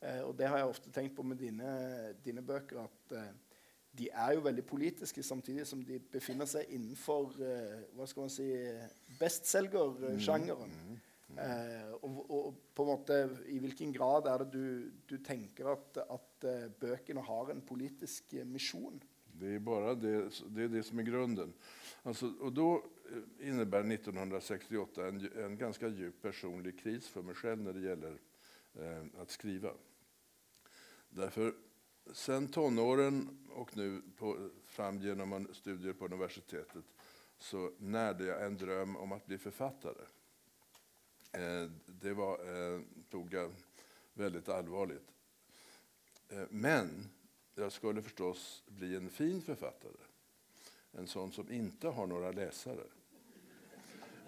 [0.00, 0.24] Mm.
[0.24, 3.12] och det har jag ofta tänkt på med dina, dina böcker, att
[3.92, 8.30] de är ju väldigt politiska samtidigt som de befinner sig innanför eh, vad ska man
[8.30, 8.88] säga
[9.20, 10.70] bestsellergenren.
[10.86, 10.98] Mm.
[11.36, 11.82] Mm.
[11.82, 16.44] Eh, och, och, på måte, I vilken grad är det du, du tänker att, att
[16.44, 19.00] uh, böckerna har en politisk uh, mission?
[19.32, 21.52] Det är bara det, det, är det som är grunden.
[22.02, 22.84] Alltså, och då
[23.40, 28.18] innebär 1968 en, en ganska djup personlig kris för mig själv när det gäller
[28.74, 29.70] eh, att skriva.
[31.10, 31.54] Därför
[32.12, 36.84] sen tonåren och nu på, fram genom studier på universitetet
[37.38, 40.04] så närde jag en dröm om att bli författare.
[41.32, 43.52] Eh, det var, eh, tog jag
[44.14, 45.12] väldigt allvarligt.
[46.28, 47.10] Eh, men
[47.54, 49.96] jag skulle förstås bli en fin författare.
[50.92, 52.84] En sån som inte har några läsare.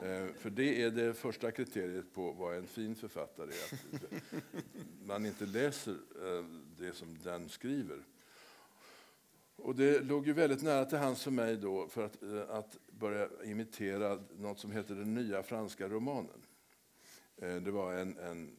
[0.03, 3.75] Eh, för det är det första kriteriet på vad en fin författare är.
[3.75, 4.23] Att
[5.07, 6.45] man inte läser eh,
[6.79, 7.99] det som den skriver.
[9.57, 12.79] Och det låg ju väldigt nära till hands för mig då för att, eh, att
[12.91, 16.43] börja imitera något som heter den nya franska romanen.
[17.37, 18.57] Det var en, en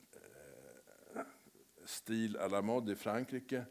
[1.85, 3.65] stil à la mode i Frankrike.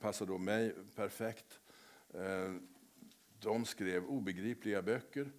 [0.00, 1.60] Passade då mig perfekt.
[3.40, 5.30] De skrev obegripliga böcker.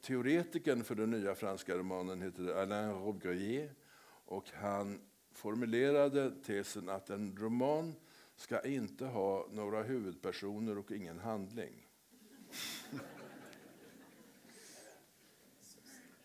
[0.00, 3.70] Teoretikern för den nya franska romanen heter Alain Robbe-Grillet
[4.24, 5.00] och han
[5.32, 7.94] formulerade tesen att en roman
[8.36, 11.88] ska inte ha några huvudpersoner och ingen handling.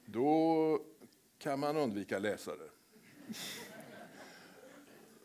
[0.06, 0.80] Då
[1.38, 2.70] kan man undvika läsare.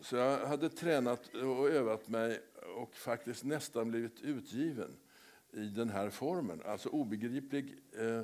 [0.01, 2.41] Så jag hade tränat och övat mig
[2.77, 4.97] och faktiskt nästan blivit utgiven
[5.55, 6.63] i den här formen.
[6.65, 8.23] Alltså obegriplig, eh,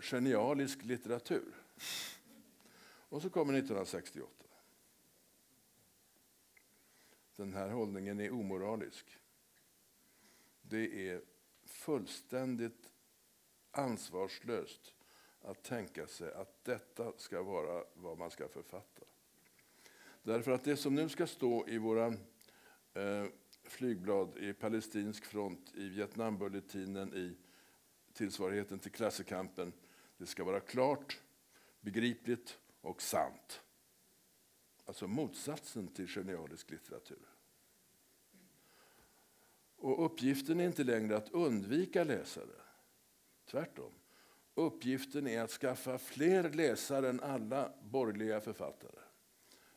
[0.00, 1.54] genialisk litteratur.
[3.08, 4.32] Och så kommer 1968.
[7.36, 9.18] Den här hållningen är omoralisk.
[10.62, 11.20] Det är
[11.64, 12.92] fullständigt
[13.70, 14.94] ansvarslöst
[15.42, 19.04] att tänka sig att detta ska vara vad man ska författa.
[20.22, 22.06] Därför att det som nu ska stå i våra
[22.94, 23.26] eh,
[23.70, 27.36] flygblad i palestinsk front, i Vietnambulletinen, i
[28.12, 29.72] tillsvarigheten till Klassekampen,
[30.16, 31.20] det ska vara klart,
[31.80, 33.62] begripligt och sant.
[34.84, 37.28] Alltså motsatsen till genialisk litteratur.
[39.76, 42.60] Och uppgiften är inte längre att undvika läsare.
[43.50, 43.92] Tvärtom.
[44.54, 49.00] Uppgiften är att skaffa fler läsare än alla borgerliga författare.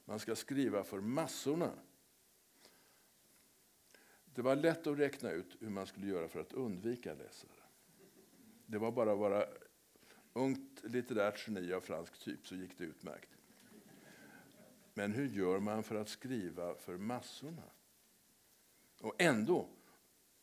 [0.05, 1.71] Man ska skriva för massorna.
[4.35, 7.51] Det var lätt att räkna ut hur man skulle göra för att undvika läsare.
[8.65, 9.45] Det var bara att vara
[10.33, 13.29] ungt litterärt geni av fransk typ så gick det utmärkt.
[14.93, 17.63] Men hur gör man för att skriva för massorna?
[19.01, 19.67] Och ändå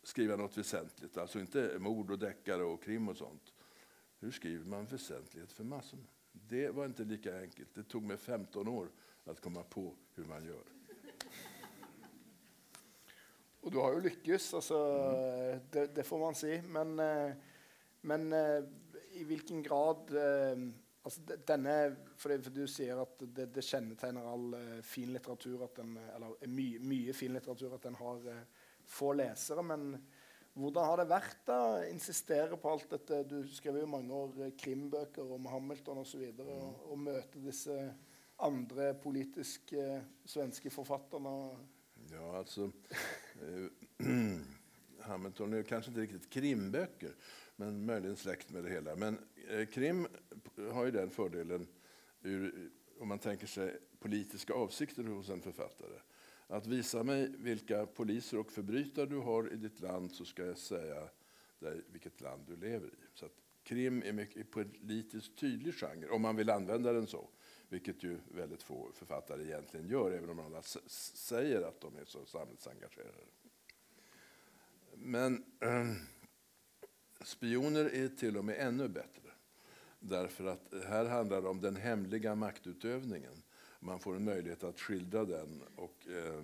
[0.03, 3.53] skriva något väsentligt, alltså inte mord och deckare och krim och sånt.
[4.19, 6.09] Hur skriver man väsentlighet för massorna?
[6.33, 7.75] Det var inte lika enkelt.
[7.75, 8.89] Det tog mig 15 år
[9.25, 10.78] att komma på hur man gör.
[13.69, 15.61] Och du har ju lyckats, alltså, mm.
[15.71, 16.63] det, det, får man säga.
[16.63, 17.33] Men, eh,
[18.01, 18.65] men eh,
[19.13, 20.59] i vilken grad eh,
[21.03, 25.75] alltså, denne, för, det, för du säger att det, det kännetegnar all fin litteratur, att
[25.75, 28.45] den, eller my, mycket fin litteratur, att den har
[28.85, 29.63] få läsare.
[29.63, 30.07] Men
[30.55, 33.23] hur har det varit att insistera på allt detta?
[33.23, 36.65] Du skrev ju många år krimböcker om Hamilton och så vidare mm.
[36.65, 37.91] och, och möta dessa
[38.37, 41.57] andra politiska svenska författarna?
[42.13, 42.71] Ja, alltså...
[43.43, 44.07] Eh,
[45.01, 47.15] Hamilton är kanske inte riktigt krimböcker,
[47.57, 48.97] men möjligen släkt med det hela.
[48.97, 49.19] Men
[49.51, 50.07] eh, krim
[50.73, 51.67] har ju den fördelen,
[52.23, 55.99] ur, om man tänker sig politiska avsikter hos en författare.
[56.47, 60.59] Att visa mig vilka poliser och förbrytare du har i ditt land så ska jag
[60.59, 61.09] säga
[61.59, 63.07] dig vilket land du lever i.
[63.15, 67.29] Så att krim är mycket politiskt tydlig genre, om man vill använda den så.
[67.69, 72.27] Vilket ju väldigt få författare egentligen gör, även om alla säger att de är så
[72.27, 73.25] samhällsengagerade.
[74.95, 75.93] Men äh,
[77.25, 79.31] spioner är till och med ännu bättre.
[80.01, 83.43] Därför att här handlar det om den hemliga maktutövningen.
[83.81, 85.63] Man får en möjlighet att skildra den.
[85.77, 86.43] och äh,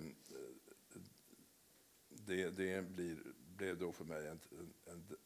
[2.09, 3.17] Det, det blir,
[3.57, 5.17] blev då för mig en, en, en,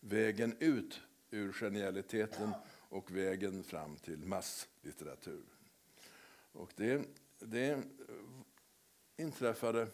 [0.00, 2.52] vägen ut ur genialiteten
[2.92, 5.44] och vägen fram till masslitteratur.
[6.52, 7.04] Och det,
[7.38, 7.82] det
[9.16, 9.88] inträffade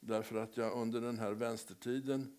[0.00, 2.36] därför att jag under den här vänstertiden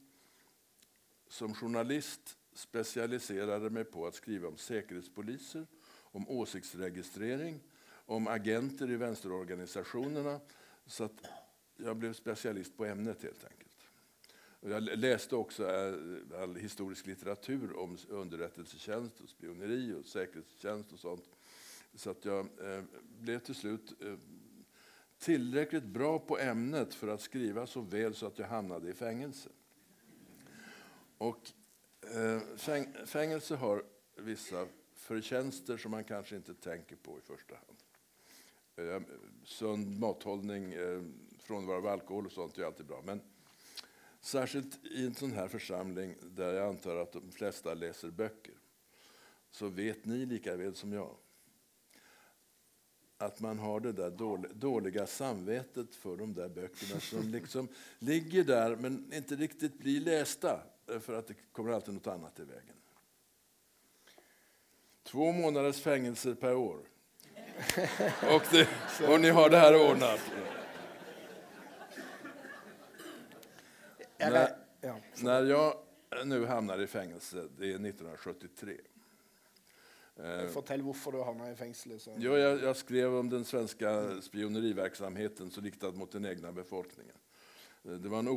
[1.28, 7.60] som journalist specialiserade mig på att skriva om säkerhetspoliser, om åsiktsregistrering,
[7.90, 10.40] om agenter i vänsterorganisationerna.
[10.86, 11.26] Så att
[11.76, 13.66] jag blev specialist på ämnet helt enkelt.
[14.62, 21.30] Jag läste också eh, all historisk litteratur om underrättelsetjänst, och spioneri och säkerhetstjänst och sånt.
[21.93, 22.84] Så att jag eh,
[23.20, 24.15] blev till slut eh,
[25.20, 29.50] tillräckligt bra på ämnet för att skriva så väl så att jag hamnade i fängelse.
[31.17, 31.52] Och
[33.06, 33.84] fängelse har
[34.15, 39.04] vissa förtjänster som man kanske inte tänker på i första hand.
[39.43, 40.74] Sund mathållning,
[41.39, 43.02] frånvaro av alkohol och sånt är alltid bra.
[43.06, 43.22] Men
[44.21, 48.53] Särskilt i en sån här församling där jag antar att de flesta läser böcker
[49.51, 51.15] så vet ni lika väl som jag
[53.17, 54.12] att man har det där
[54.53, 57.67] dåliga samvetet för de där böckerna som liksom
[57.99, 60.62] ligger där men inte riktigt blir lästa
[60.99, 62.75] för att det kommer alltid något annat i vägen.
[65.03, 66.80] Två månaders fängelse per år.
[68.36, 68.67] Och, det,
[69.08, 70.19] och ni har det här ordnat.
[74.19, 74.49] När,
[74.82, 75.73] ja, när jag
[76.25, 78.77] nu hamnar i fängelse, det är 1973.
[80.54, 82.00] Fortell varför du hamnade i fängelse.
[82.00, 82.15] Så.
[82.19, 87.15] Ja, jag, jag, skrev om den svenska spioneriverksamheten så riktad mot den egna befolkningen.
[87.83, 88.27] Eh, det var en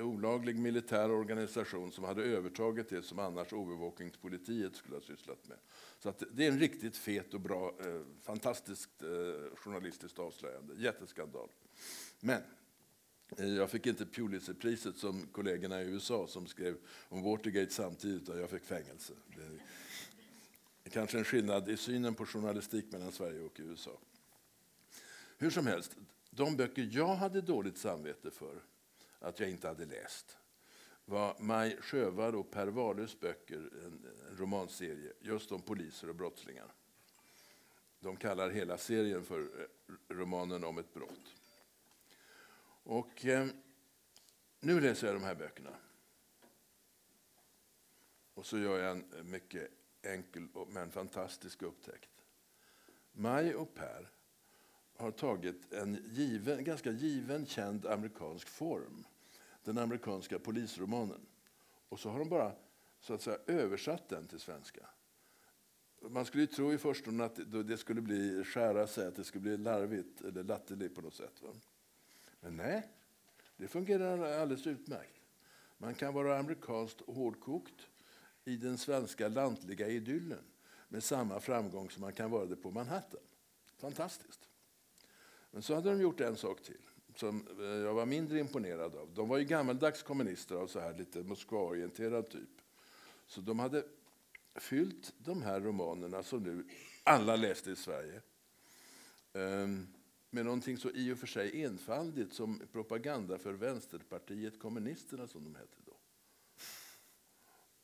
[0.00, 5.58] olaglig militär organisation som hade övertagit det som annars övervakningspolitiet skulle ha sysslat med.
[5.98, 10.74] Så det är en riktigt fet och bra, eh, fantastiskt eh, journalistiskt avslöjande.
[10.76, 11.48] Jätteskandal.
[12.20, 12.59] Men Eh,
[13.36, 16.76] Eh, jag fick inte Pulitzerpriset som kollegorna i USA som skrev
[17.08, 19.12] om Watergate samtidigt utan jag fick fängelse.
[19.36, 19.42] Det
[20.84, 23.98] är kanske en skillnad i synen på journalistik mellan Sverige och USA.
[25.38, 25.96] Hur som helst,
[26.30, 28.62] de böcker jag hade dåligt samvete för
[29.18, 30.36] att jag inte hade läst
[31.04, 36.74] var Maj Sjövall och Per Wahlöös böcker, en, en romanserie just om poliser och brottslingar.
[38.00, 41.34] De kallar hela serien för eh, romanen om ett brott.
[42.82, 43.46] Och eh,
[44.60, 45.76] nu läser jag de här böckerna.
[48.34, 49.70] Och så gör jag en mycket
[50.02, 52.10] enkel men fantastisk upptäckt.
[53.12, 54.10] Maj och Per
[54.96, 59.06] har tagit en given, ganska given, känd amerikansk form.
[59.64, 61.26] Den amerikanska polisromanen.
[61.88, 62.52] Och så har de bara
[63.00, 64.86] så att säga, översatt den till svenska.
[66.00, 69.42] Man skulle ju tro i förstone att det skulle bli skära sig, att det skulle
[69.42, 71.42] bli larvigt eller latterligt på något sätt.
[71.42, 71.48] Va?
[72.40, 72.88] Men nej,
[73.56, 75.20] det fungerar alldeles utmärkt.
[75.78, 77.88] Man kan vara amerikanskt hårdkokt
[78.44, 80.44] i den svenska lantliga idyllen
[80.88, 83.20] med samma framgång som man kan vara det på Manhattan.
[83.76, 84.48] Fantastiskt.
[85.50, 86.80] Men så hade de gjort en sak till
[87.16, 89.14] som eh, jag var mindre imponerad av.
[89.14, 92.50] De var ju gammaldags kommunister av så här lite Moskva-orienterad typ.
[93.26, 93.84] Så de hade
[94.54, 96.64] fyllt de här romanerna som nu
[97.04, 98.20] alla läste i Sverige
[99.32, 99.86] um,
[100.30, 105.54] med någonting så i och för sig enfaldigt som propaganda för Vänsterpartiet kommunisterna som de
[105.54, 105.96] hette då.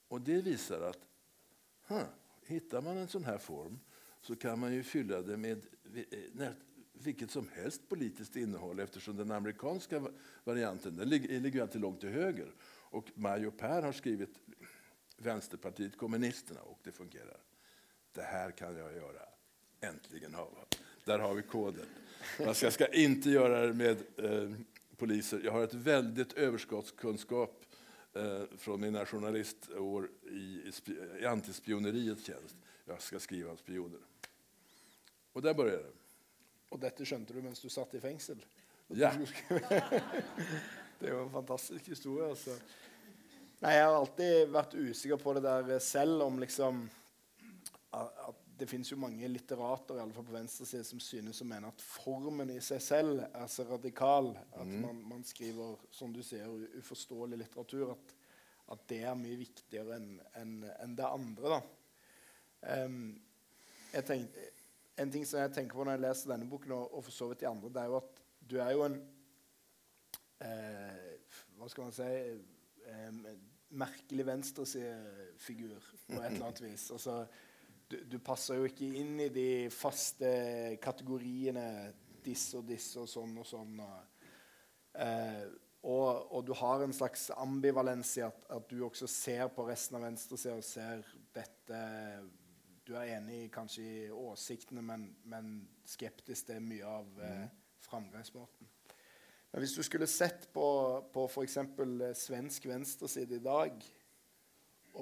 [0.09, 1.09] Och det visar att
[1.86, 2.05] huh,
[2.47, 3.78] hittar man en sån här form
[4.20, 5.66] så kan man ju fylla det med
[6.40, 6.49] eh,
[6.92, 10.09] vilket som helst politiskt innehåll eftersom den amerikanska
[10.44, 12.55] varianten den ligger, alltid långt till höger.
[12.64, 14.38] Och Maj och Per har skrivit
[15.16, 17.40] Vänsterpartiet kommunisterna och det fungerar.
[18.12, 19.22] Det här kan jag göra.
[19.80, 20.36] Äntligen.
[21.05, 21.86] Där har vi koden.
[22.39, 24.51] Jag ska, inte göra det med eh,
[24.97, 25.41] poliser.
[25.45, 27.64] Jag har ett väldigt överskottskunskap
[28.14, 30.73] eh, från mina journalistår i, i,
[31.21, 32.57] i antispioneriets tjänst.
[32.85, 34.01] Jag ska skriva om spioner.
[35.33, 35.93] Och där börjar det.
[36.69, 38.37] Och detta skönte du medan du satt i fängelse?
[38.87, 39.12] Ja.
[40.99, 42.29] det är en fantastisk historia.
[42.29, 42.51] Alltså.
[43.59, 46.91] Nej, jag har alltid varit osäker på det där själv, om liksom
[47.91, 51.69] att det finns ju många litterater, i alla fall på vänster som synes att mena
[51.69, 54.83] att formen i sig själv är så radikal att mm.
[54.83, 57.93] man, man, skriver, som du säger, oförståelig litteratur.
[57.93, 58.15] Att,
[58.67, 61.63] att det är mycket viktigare än, än, än det andra.
[62.61, 63.23] Um,
[63.93, 64.41] jag tänkte,
[64.97, 67.29] en ting som jeg tenker på når jeg leser denne boken, og, og for så
[67.29, 68.97] vidt de andre, det er jo at du er jo en
[70.41, 71.03] eh,
[71.57, 73.21] Hva skal man si eh,
[73.77, 75.77] Merkelig venstresidefigur
[76.07, 76.85] på et eller annet vis.
[76.95, 77.25] Altså,
[77.91, 80.30] du, du, passer jo ikke inn i de faste
[80.82, 81.66] kategoriene
[82.26, 83.76] disse og disse og sånn og sånn.
[84.97, 85.45] Eh,
[85.87, 90.01] og, og, du har en slags ambivalens i at, at du også ser på resten
[90.01, 91.07] av venstresida og ser
[91.37, 91.82] dette
[92.87, 95.57] du er enig kanskje i åsiktene, men, men
[95.87, 97.80] skeptisk til mye av eh, mm.
[97.82, 98.68] framgangsmåten.
[99.51, 100.66] Men hvis du skulle sett på,
[101.14, 101.57] på f.eks.
[101.59, 103.82] Eh, svensk venstreside i dag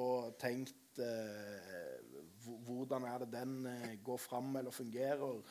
[0.00, 2.00] og tenkt eh,
[2.44, 5.42] hvordan er det den eh, går fram eller fungerer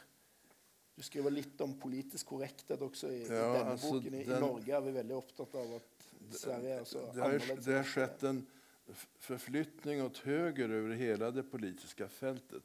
[0.96, 4.14] Du skriver litt om politisk korrekthet også i, ja, i denne altså, boken.
[4.14, 7.66] I, den, Norge er vi veldig opptatt av at Sverige er så det, annerledes.
[7.66, 8.44] Det har skjedd en
[9.20, 12.64] förflyttning åt höger över hela det politiska fältet.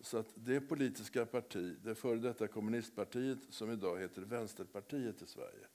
[0.00, 5.66] Så att det politiska parti, det före detta kommunistpartiet som idag heter Vänsterpartiet i Sverige,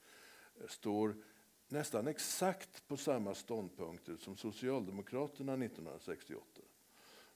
[0.68, 1.14] står
[1.68, 6.44] nästan exakt på samma ståndpunkter som Socialdemokraterna 1968.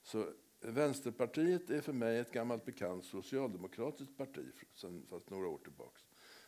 [0.03, 0.25] Så
[0.61, 6.01] Vänsterpartiet är för mig ett gammalt bekant socialdemokratiskt parti sen, fast några år tillbaks.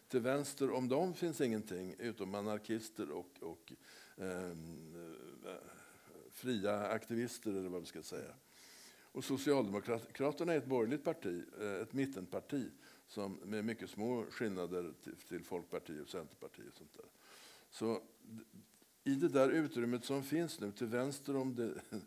[0.08, 3.74] Till vänster om dem finns ingenting utom anarkister och, och
[4.18, 4.96] ehm,
[5.46, 5.54] eh,
[6.32, 8.34] fria aktivister eller vad vi ska säga.
[9.12, 12.70] Och Socialdemokraterna är ett borgerligt parti, eh, ett mittenparti
[13.08, 16.72] som med mycket små skillnader till, till Folkpartiet och Centerpartiet.
[16.72, 17.06] Och sånt där.
[17.70, 18.02] Så
[19.04, 21.74] i det där utrymmet som finns nu till vänster om det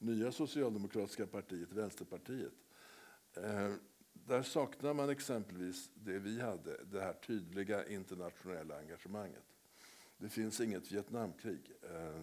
[0.00, 2.52] nya socialdemokratiska partiet, Vänsterpartiet,
[3.36, 3.72] eh,
[4.12, 9.44] där saknar man exempelvis det vi hade, det här tydliga internationella engagemanget.
[10.18, 11.72] Det finns inget Vietnamkrig.
[11.82, 12.22] Eh,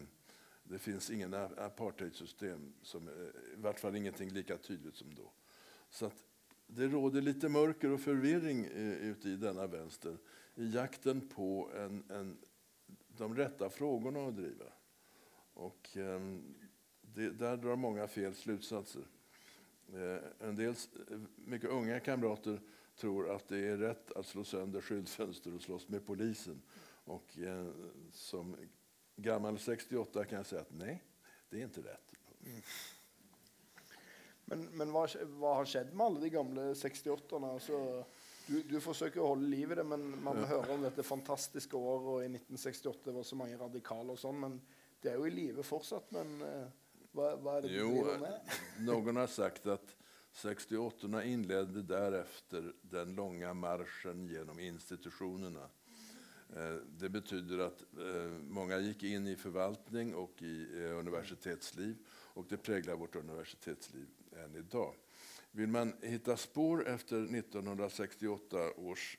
[0.64, 3.14] det finns ingen apartheidsystem, som, eh,
[3.54, 5.32] i vart fall ingenting lika tydligt som då.
[5.90, 6.24] Så att
[6.68, 10.18] det råder lite mörker och förvirring eh, ute i denna vänster
[10.56, 12.38] i jakten på en, en,
[13.08, 14.66] de rätta frågorna att driva.
[15.54, 16.56] Och ehm,
[17.18, 19.02] det, där drar många fel slutsatser.
[19.94, 20.76] Eh, en del
[21.36, 22.62] mycket unga kamrater
[22.96, 26.62] tror att det är rätt att slå sönder skyltfönster och slåss med polisen.
[27.04, 27.68] Och eh,
[28.12, 28.56] som
[29.16, 31.04] gammal 68 kan jag säga att nej,
[31.50, 32.14] det är inte rätt.
[32.46, 32.62] Mm.
[34.46, 38.06] Men, men vad, vad har skett med alla de gamla 68 alltså,
[38.48, 40.46] du, du försöker hålla liv i det, men man ja.
[40.46, 44.40] hör om detta fantastiska år och i 1968 var så många radikala och sånt.
[44.40, 44.62] Men,
[45.02, 46.68] det är ju i livet fortsatt, men eh,
[47.12, 48.40] vad, vad är det Jo, med?
[48.80, 49.96] någon har sagt att
[50.32, 55.70] 68 inledde därefter den långa marschen genom institutionerna.
[56.56, 62.46] Eh, Det betyder att eh, många gick in i förvaltning och i eh, universitetsliv och
[62.50, 64.08] det präglar vårt universitetsliv
[64.44, 64.94] än idag.
[65.52, 69.18] Vill man hitta spår efter 1968 års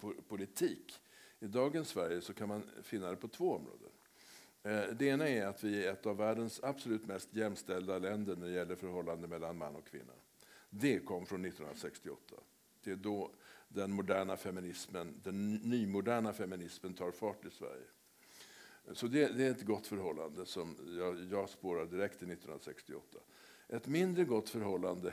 [0.00, 1.00] po- politik
[1.40, 3.90] i dagens Sverige så kan man finna det på två områden.
[4.62, 8.46] Eh, det ena är att vi är ett av världens absolut mest jämställda länder när
[8.46, 10.12] det gäller förhållande mellan man och kvinna.
[10.70, 12.34] Det kom från 1968.
[12.82, 13.30] Det är då
[13.68, 17.86] den moderna feminismen, den nymoderna feminismen tar fart i Sverige.
[18.92, 23.18] Så det, det är ett gott förhållande som jag, jag spårar direkt till 1968.
[23.68, 25.12] Ett mindre gott förhållande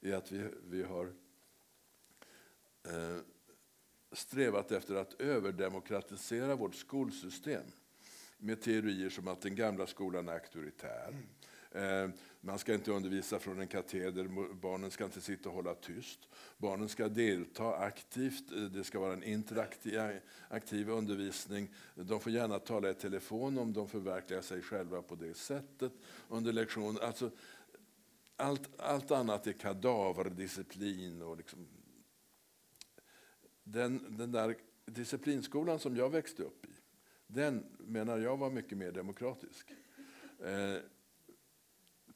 [0.00, 1.04] är att vi, vi har
[2.84, 3.18] eh,
[4.12, 7.64] strävat efter att överdemokratisera vårt skolsystem
[8.38, 11.14] med teorier som att den gamla skolan är auktoritär.
[11.70, 12.08] Eh,
[12.40, 16.28] Man ska inte undervisa från en kateder, barnen ska inte sitta och hålla tyst.
[16.58, 20.00] Barnen ska delta aktivt, eh, det ska vara en interaktiv
[20.48, 21.74] aktiv undervisning.
[21.94, 25.92] De får gärna tala i telefon om de förverkligar sig själva på det sättet
[26.28, 26.98] under lektion.
[27.02, 27.30] Alltså,
[28.36, 31.66] allt, allt annat är kadaverdisciplin och liksom
[33.64, 34.56] den, den där
[34.86, 36.63] disciplinskolan som jag växte upp
[37.34, 39.72] den menar jag var mycket mer demokratisk.
[40.38, 40.76] Eh,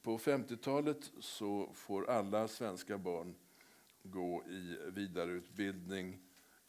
[0.01, 3.35] på 50-talet så får alla svenska barn
[4.03, 6.19] gå i vidareutbildning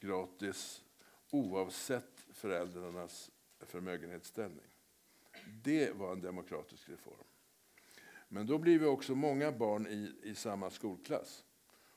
[0.00, 0.84] gratis
[1.30, 3.30] oavsett föräldrarnas
[3.60, 4.66] förmögenhetsställning.
[5.62, 7.24] Det var en demokratisk reform.
[8.28, 11.44] Men då blir vi också många barn i, i samma skolklass.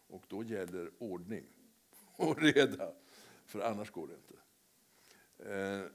[0.08, 1.45] Och då gäller ordning
[2.16, 2.93] och reda,
[3.45, 4.36] för annars går det inte.
[5.54, 5.91] Eh,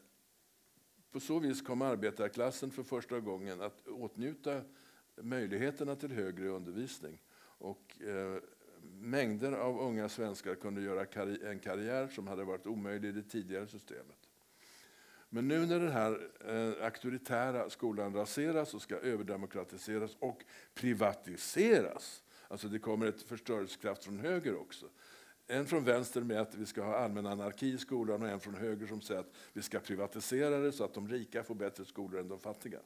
[1.13, 4.63] på så vis kom arbetarklassen för första gången att åtnjuta
[5.17, 7.19] möjligheterna till högre undervisning.
[7.41, 8.43] Och, eh,
[9.01, 13.23] mängder av unga svenskar kunde göra karri- en karriär som hade varit omöjlig i det
[13.23, 14.29] tidigare systemet.
[15.31, 20.45] Men nu när den här eh, auktoritära skolan raseras och ska överdemokratiseras och
[20.75, 24.87] privatiseras, alltså det kommer ett förstörelsekraft från höger också.
[25.51, 28.55] En från vänster med att vi ska ha allmän anarki i skolan och en från
[28.55, 32.21] höger som säger att vi ska privatisera det så att de rika får bättre skolor
[32.21, 32.79] än de fattiga.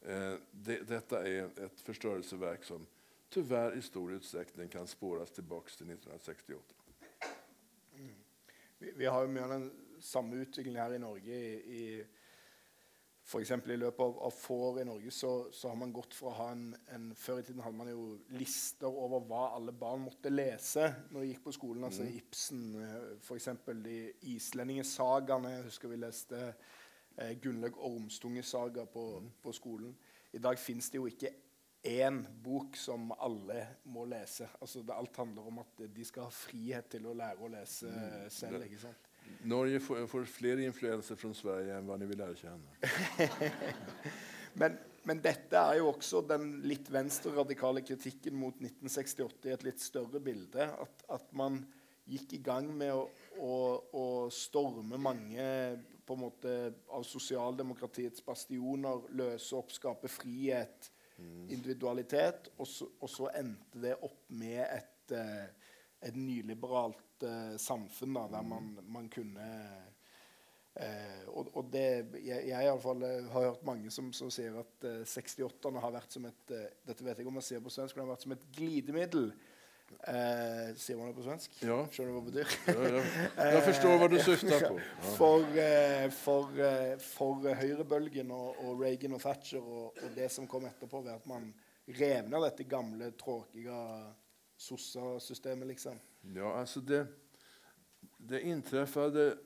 [0.00, 2.86] Eh, det, detta är ett förstörelseverk som
[3.28, 6.62] tyvärr i stor utsträckning kan spåras tillbaka till 1968.
[7.94, 8.14] Mm.
[8.78, 11.34] Vi, vi har jo mye av den samme utviklingen her i Norge.
[11.34, 12.04] I, i
[13.40, 16.30] eksempel I løpet av, av få år i Norge så, så har man gått fra
[16.30, 18.04] å ha en, en Før i tiden hadde man jo
[18.38, 21.86] lister over hva alle barn måtte lese når de gikk på skolen.
[21.88, 23.96] Altså Ibsen, eh, eksempel de
[24.36, 25.56] islendingesagaene.
[25.56, 29.08] Jeg husker vi leste eh, Gunnlaug Ormstunges saga på,
[29.42, 29.96] på skolen.
[30.36, 31.34] I dag fins det jo ikke
[31.86, 33.58] én bok som alle
[33.90, 34.48] må lese.
[34.60, 37.90] Altså det, alt handler om at de skal ha frihet til å lære å lese
[38.32, 38.62] selv.
[38.66, 39.05] ikke sant?
[39.46, 42.70] Norge får, får fler influenser från Sverige än vad ni vill erkänna.
[44.58, 49.82] Men, men dette er jo også den litt venstreradikale kritikken mot 1968 i et litt
[49.84, 50.64] større bilde.
[50.64, 51.58] At, at man
[52.08, 55.44] gikk i gang med å storme mange
[56.06, 56.54] på en måte
[56.94, 60.90] av sosialdemokratiets bastioner, løse opp, skape frihet,
[61.52, 62.52] individualitet.
[62.56, 65.72] Og så, og så endte det opp med et, eh,
[66.08, 67.05] et nyliberalt
[67.62, 69.46] samfunn da, der man, man kunne
[70.76, 71.84] Eh, og, og det,
[72.20, 75.80] jeg, jeg i alle fall, eh, har hørt mange som, som sier at eh, 68-erne
[75.80, 78.10] har vært som et eh, Dette vet jeg om man sier på svensk, men det
[78.10, 79.30] har vært som et glidemiddel.
[79.86, 81.56] Eh, sier man det på svensk?
[81.64, 81.78] Ja.
[81.88, 82.58] Skjønner du hva det betyr?
[82.66, 84.80] Jag, jag, jag förstår vad du syftar på.
[85.06, 85.14] Ja.
[85.16, 90.28] For, eh, for, eh, for eh, høyrebølgen og, og Reagan og Thatcher og, og det
[90.34, 91.48] som kom etterpå, ved at man
[91.86, 93.80] rev ned dette gamle, tråkige
[94.56, 95.98] sossa-systemet, liksom.
[96.20, 97.06] Ja, alltså det,
[98.16, 99.38] det inträffade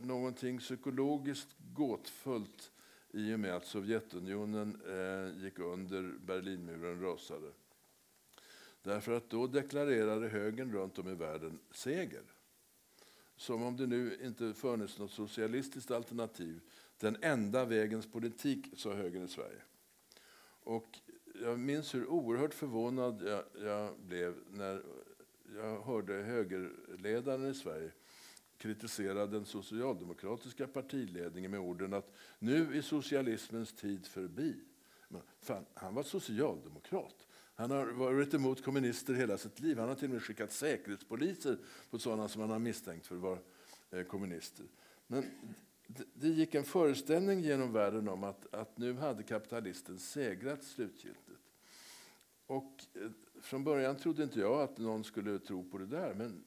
[0.00, 2.72] någonting psykologiskt gåtfullt
[3.12, 7.52] i och med att Sovjetunionen eh, gick under, Berlinmuren rasade.
[8.82, 12.22] Därför att då deklarerade högern runt om i världen seger.
[13.36, 16.60] Som om det nu inte funnits något socialistiskt alternativ.
[16.98, 19.62] Den enda vägens politik, sa högern i Sverige.
[20.62, 20.98] Och
[21.42, 24.82] jag minns hur oerhört förvånad jag, jag blev när
[25.56, 27.90] jag hörde högerledaren i Sverige
[28.58, 34.54] kritisera den socialdemokratiska partiledningen med orden att nu är socialismens tid förbi.
[35.08, 37.26] Men fan, han var socialdemokrat.
[37.54, 39.78] Han har varit emot kommunister hela sitt liv.
[39.78, 41.58] Han har till och med skickat säkerhetspoliser
[41.90, 43.38] på sådana som han har misstänkt för att vara
[43.90, 44.66] eh, kommunister.
[45.06, 45.24] Men
[45.86, 51.29] det, det gick en föreställning genom världen om att, att nu hade kapitalisten segrat slutgiltigt.
[52.50, 56.14] Och eh, från början trodde inte jag att någon skulle tro på det där.
[56.14, 56.44] Men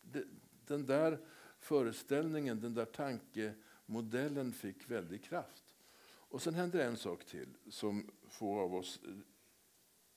[0.00, 0.24] det,
[0.66, 1.18] den där
[1.58, 5.74] föreställningen, den där tankemodellen fick väldig kraft.
[6.06, 9.14] Och sen händer en sak till som få av oss eh,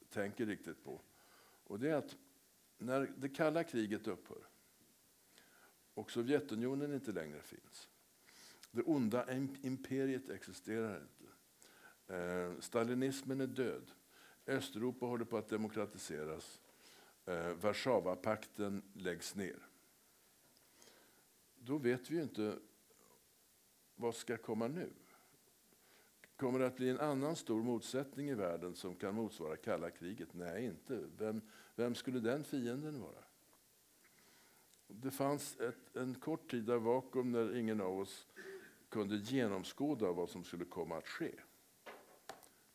[0.09, 1.01] tänker riktigt på.
[1.63, 2.17] Och det är att
[2.77, 4.47] när det kalla kriget upphör
[5.93, 7.89] och Sovjetunionen inte längre finns.
[8.71, 11.25] Det onda imperiet existerar inte.
[12.13, 13.91] Eh, stalinismen är död.
[14.49, 16.61] Östeuropa håller på att demokratiseras.
[17.25, 19.67] Eh, Warszawapakten läggs ner.
[21.59, 22.59] Då vet vi ju inte
[23.95, 24.89] vad ska komma nu.
[26.35, 30.33] Kommer det att bli en annan stor motsättning i världen som kan motsvara kalla kriget?
[30.33, 31.03] Nej, inte.
[31.17, 31.41] Vem,
[31.75, 33.23] vem skulle den fienden vara?
[34.87, 38.27] Det fanns ett, en kort tid av vakuum när ingen av oss
[38.89, 41.31] kunde genomskåda vad som skulle komma att ske.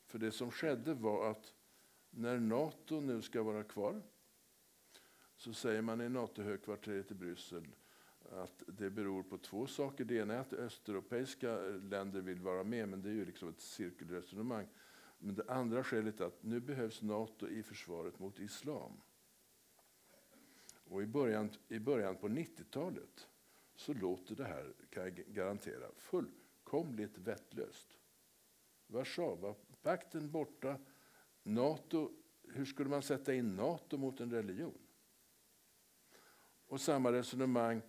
[0.06, 1.53] För det som skedde var att
[2.16, 4.02] när Nato nu ska vara kvar
[5.36, 7.66] så säger man i NATO-högkvarteret i Bryssel
[8.30, 10.04] att det beror på två saker.
[10.04, 13.60] Det ena är att östeuropeiska länder vill vara med, men det är ju liksom ett
[13.60, 14.66] cirkelresonemang.
[15.18, 18.92] Men det andra skälet är att nu behövs Nato i försvaret mot islam.
[20.84, 23.28] Och i början, i början på 90-talet
[23.76, 27.98] så låter det här, kan jag garantera, fullkomligt vettlöst.
[28.86, 30.78] Warszawapakten borta,
[31.44, 32.10] NATO,
[32.48, 34.78] hur skulle man sätta in NATO mot en religion?
[36.66, 37.82] Och samma resonemang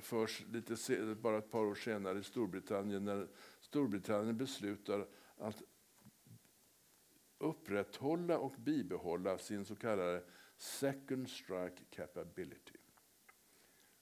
[0.00, 3.28] förs lite, bara ett par år senare i Storbritannien när
[3.60, 5.62] Storbritannien beslutar att
[7.38, 10.24] upprätthålla och bibehålla sin så kallade
[10.56, 12.78] second strike capability.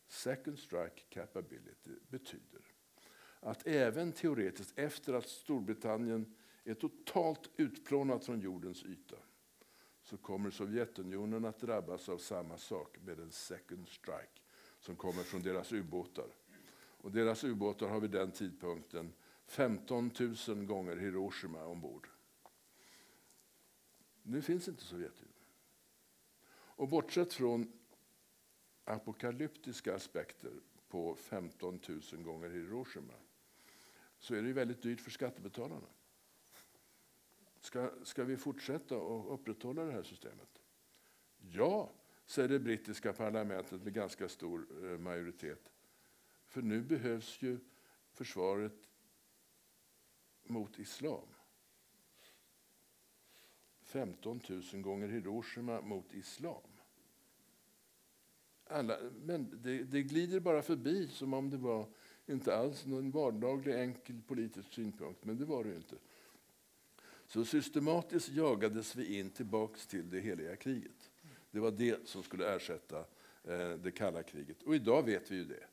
[0.08, 2.60] Second strike capability betyder
[3.40, 6.34] att även teoretiskt efter att Storbritannien
[6.64, 9.16] är totalt utplånat från jordens yta
[10.02, 14.40] så kommer Sovjetunionen att drabbas av samma sak med en second strike
[14.80, 16.26] som kommer från deras ubåtar.
[16.76, 19.12] Och deras ubåtar har vid den tidpunkten
[19.46, 20.10] 15
[20.48, 22.08] 000 gånger Hiroshima ombord.
[24.22, 25.34] Nu finns inte Sovjetunionen.
[26.76, 27.72] Och bortsett från
[28.84, 30.52] apokalyptiska aspekter
[30.88, 31.80] på 15
[32.12, 33.14] 000 gånger Hiroshima
[34.18, 35.86] så är det väldigt dyrt för skattebetalarna.
[37.64, 40.62] Ska, ska vi fortsätta och upprätthålla det här systemet?
[41.38, 41.92] Ja,
[42.26, 45.72] säger det brittiska parlamentet med ganska stor eh, majoritet.
[46.46, 47.58] För nu behövs ju
[48.12, 48.88] försvaret
[50.42, 51.28] mot islam.
[53.82, 56.70] 15 000 gånger Hiroshima mot islam.
[58.66, 61.86] Alla, men det, det, glider bara förbi som om det var
[62.26, 65.96] inte alls någon vardaglig enkel politisk synpunkt, men det var det inte.
[67.34, 71.10] Så systematiskt jagades vi in tillbaks till det heliga kriget.
[71.50, 72.98] Det var det som skulle ersätta
[73.44, 74.62] eh, det kalla kriget.
[74.62, 75.66] Och idag vet vi ju det.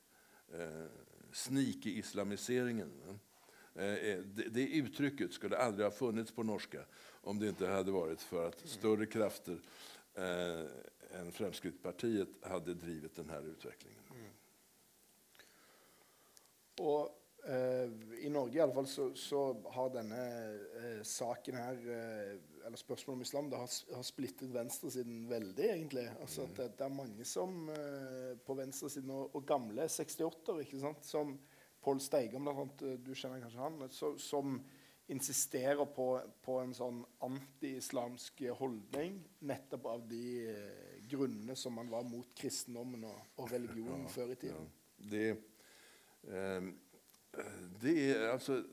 [0.64, 0.86] Eh,
[1.32, 3.20] Sneaky-islamiseringen.
[3.76, 6.86] Eh, eh, det, uttrycket skulle aldrig ha funnits på norska
[7.22, 9.60] om det inte hade varit för att större krafter
[11.12, 14.04] än Fremskrittspartiet hade drivit den här utvecklingen.
[14.10, 14.32] Mm.
[16.90, 17.21] Och
[18.42, 19.44] Norge i alle fall så, så
[19.76, 20.20] har denne
[20.82, 22.36] eh, saken her, eh,
[22.66, 26.06] eller spørsmålet om islam, det har, har splittet venstresiden veldig, egentlig.
[26.22, 30.84] Altså at det, det er mange som eh, på venstresiden, og, og gamle 68-er, ikke
[30.84, 31.38] sant, som
[31.82, 34.60] Pål Steigam, blant du kjenner kanskje han, så, som
[35.12, 36.08] insisterer på,
[36.46, 39.18] på en sånn anti-islamsk holdning
[39.48, 44.32] nettopp av de eh, grunnene som man var mot kristendommen og, og religionen ja, før
[44.32, 44.70] i tiden.
[44.70, 45.10] Ja.
[45.12, 45.26] Det,
[46.32, 46.70] eh,
[47.82, 48.64] det är alltså...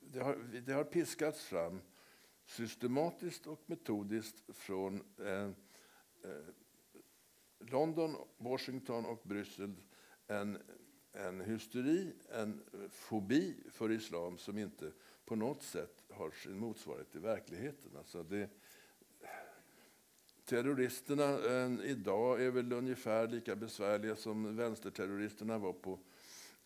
[0.00, 1.80] Det har, det har piskats fram
[2.44, 5.50] systematiskt och metodiskt från eh, eh,
[7.58, 9.74] London, Washington och Bryssel
[10.26, 10.58] en,
[11.12, 14.92] en hysteri, en fobi för islam som inte
[15.24, 17.96] på något sätt har sin motsvarighet i verkligheten.
[17.96, 18.50] Alltså det,
[20.46, 25.98] Terroristerna eh, idag är väl ungefär lika besvärliga som vänsterterroristerna var på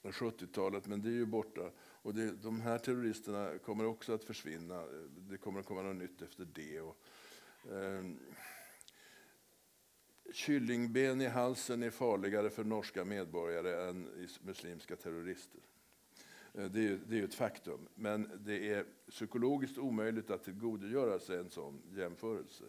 [0.02, 1.70] 70-talet, men det är ju borta.
[1.78, 4.84] Och det, de här terroristerna kommer också att försvinna.
[5.28, 6.80] Det kommer att komma något nytt efter det.
[6.80, 6.96] Och,
[7.72, 8.04] eh,
[10.32, 14.08] kyllingben i halsen är farligare för norska medborgare än
[14.42, 15.60] muslimska terrorister.
[16.54, 21.38] Eh, det är, det är ett faktum, men det är psykologiskt omöjligt att tillgodogöra sig
[21.38, 22.64] en sån jämförelse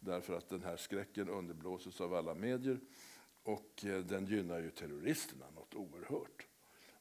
[0.00, 2.80] därför att den här skräcken underblåses av alla medier
[3.42, 6.46] Och eh, den gynnar ju terroristerna något oerhört.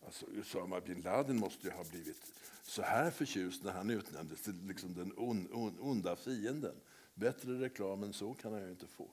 [0.05, 2.33] Alltså Usama bin Laden måste ju ha blivit
[2.63, 6.75] så här förtjust när han utnämndes till liksom den on, on, onda fienden.
[7.13, 9.09] Bättre reklam än så kan han ju inte få.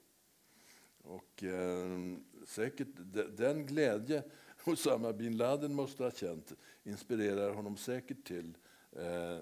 [1.03, 2.17] Och eh,
[2.47, 2.89] säkert
[3.37, 4.23] den glädje
[4.65, 6.53] Osama bin Laden måste ha känt
[6.85, 8.57] inspirerar honom säkert till
[8.93, 9.39] eh,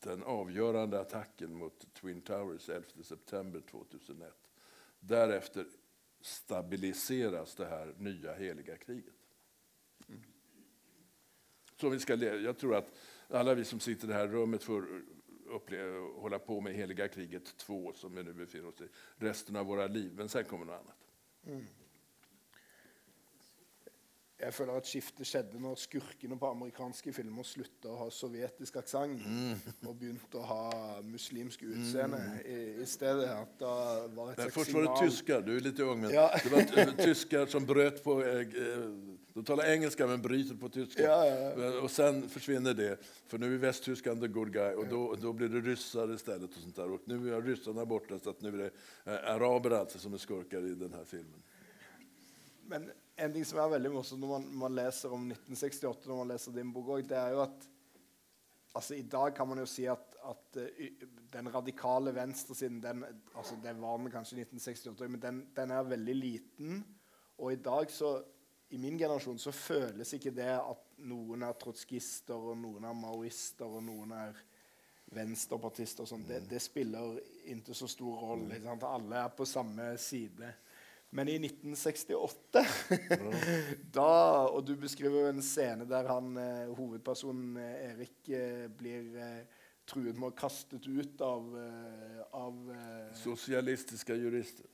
[0.00, 4.34] den avgörande attacken mot Twin Towers 11 september 2001.
[5.00, 5.66] Därefter
[6.20, 9.14] stabiliseras det här nya heliga kriget.
[10.08, 10.20] Mm.
[11.76, 12.98] Så vi ska, jag tror att
[13.28, 15.02] alla vi som sitter i det här rummet får
[15.46, 19.66] uppleva, hålla på med heliga kriget 2 som vi nu befinner oss i resten av
[19.66, 21.08] våra liv, men sen kommer något annat.
[21.46, 21.66] Mm.
[24.40, 29.20] Jeg føler at skiftet skjedde når skurkene på amerikanske filmer slutta å ha sovjetisk aksent
[29.20, 29.66] mm.
[29.84, 30.62] og begynte å ha
[31.04, 32.38] muslimsk utseende mm.
[32.40, 33.28] i, i, stedet.
[33.34, 33.74] At da
[34.16, 36.30] var et Först var det tyskar, du är lite ung, men ja.
[36.44, 38.22] det var tyskar som bröt på...
[38.24, 38.46] Eh,
[39.34, 41.02] de talar engelska men bryter på tyska.
[41.02, 45.14] Ja, ja, och sen försvinner det, för nu är västtyskan the good guy och då,
[45.14, 46.50] då blir det ryssar istället.
[46.56, 46.90] Och sånt där.
[46.90, 48.70] Och nu är ryssarna borta, så att nu är det
[49.12, 51.42] eh, araber alltså som är skurkar i den här filmen.
[52.66, 52.90] Men
[53.20, 56.56] en ting som er veldig morsomt når man, man, leser om 1968, når man leser
[56.56, 57.66] din bok òg, det er jo at
[58.74, 63.04] altså, I dag kan man jo si at, at uh, den radikale venstresiden den,
[63.34, 66.84] altså, Det var den kanskje i 1968, men den, den, er veldig liten.
[67.38, 68.20] Og i dag, så
[68.70, 73.66] I min generasjon så føles ikke det at noen er trotskister, og noen er maoister,
[73.66, 74.36] og noen er
[75.10, 76.04] venstrepartister.
[76.04, 76.28] og sånt.
[76.28, 77.18] Det, det spiller
[77.50, 78.60] ikke så stor rolle.
[78.86, 80.52] Alle er på samme side.
[81.10, 82.66] Men i 1968
[83.92, 89.64] da, Og du beskriver en scene der han, eh, hovedpersonen eh, Erik eh, blir eh,
[89.90, 94.68] truet med å kastet ut av, eh, av eh, Sosialistiske jurister.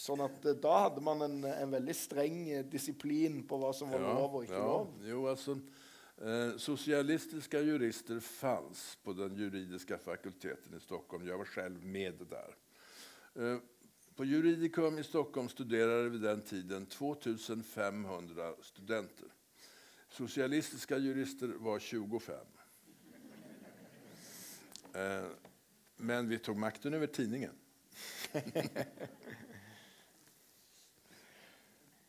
[0.00, 2.38] Sånn at da hadde man en, en, veldig streng
[2.72, 4.64] disiplin på hva som var ja, lov og ikke ja.
[4.64, 4.94] lov.
[5.04, 5.58] Jo, altså,
[6.60, 11.26] Sosialistiske jurister fanns på den juridiska fakulteten i Stockholm.
[11.28, 13.60] Jag var själv med där.
[14.16, 19.28] På Juridicum i Stockholm studerade vid den tiden 2500 studenter.
[20.08, 22.36] Socialistiska jurister var 25.
[24.94, 25.24] Eh,
[25.96, 27.54] men vi tog makten över tidningen.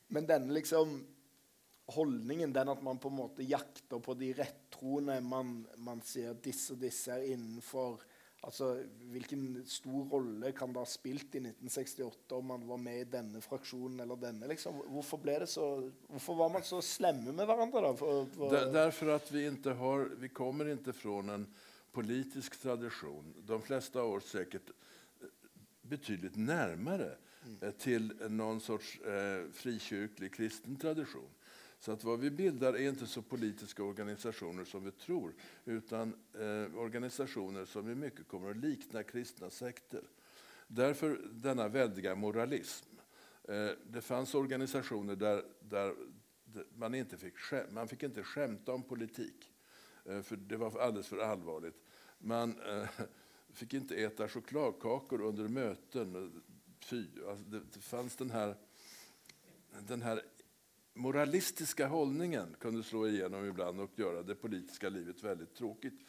[0.07, 1.07] Men den liksom
[1.85, 6.73] holdningen, den at man på en måte jakter på de rettroende man, man sier disse
[6.75, 8.01] og disse er innenfor
[8.41, 8.71] Altså,
[9.13, 13.41] Hvilken stor rolle kan det ha spilt i 1968 om man var med i denne
[13.43, 14.49] fraksjonen eller denne?
[14.49, 14.79] liksom?
[14.95, 15.67] Hvorfor, ble det så,
[16.09, 17.83] hvorfor var man så slemme med hverandre?
[17.85, 17.91] da?
[17.99, 18.55] For, for...
[18.55, 21.45] Der, derfor at vi, inte har, vi kommer ikke fra en
[21.93, 23.33] politisk tradisjon.
[23.45, 24.71] De fleste av oss sikkert
[25.21, 25.29] eh,
[25.91, 27.11] betydelig nærmere
[27.43, 27.59] mm.
[27.61, 31.29] Eh, til noen sorts eh, frikyrkelig kristen tradisjon.
[31.81, 35.33] Så att vad vi bildar är inte så politiska organisationer som vi tror
[35.65, 40.01] utan eh, organisationer som i mycket kommer att likna kristna sekter.
[40.67, 42.85] Därför denna väldiga moralism.
[43.43, 45.95] Eh, det fanns organisationer där, där
[46.75, 49.51] man inte fick, skäm, man fick inte skämta om politik,
[50.05, 51.83] eh, för det var alldeles för allvarligt.
[52.17, 52.89] Man eh,
[53.53, 56.15] fick inte äta chokladkakor under möten.
[56.15, 56.41] Eh,
[56.79, 58.55] fy, alltså det, det fanns den här,
[59.87, 60.21] den här
[60.93, 65.99] moralistiska hållningen kunde slå igenom ibland och göra det politiska livet väldigt tråkigt.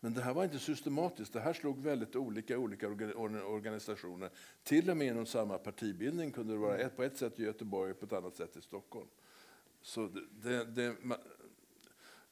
[0.00, 1.32] Men det här var inte systematiskt.
[1.32, 2.88] Det här slog väldigt olika olika
[3.46, 4.30] organisationer.
[4.62, 7.90] Till och med inom samma partibildning kunde det vara ett, på ett sätt i Göteborg
[7.90, 9.08] och på ett annat sätt i Stockholm.
[9.82, 10.10] Så
[10.42, 11.18] det, det, man,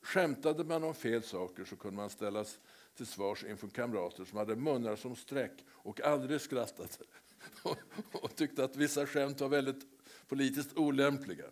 [0.02, 2.58] skämtade man om fel saker så kunde man ställas
[2.94, 6.88] till svars inför kamrater som hade munnar som streck och aldrig skrattade
[7.62, 7.78] och,
[8.12, 9.86] och tyckte att vissa skämt var väldigt
[10.28, 11.44] politiskt olämpliga.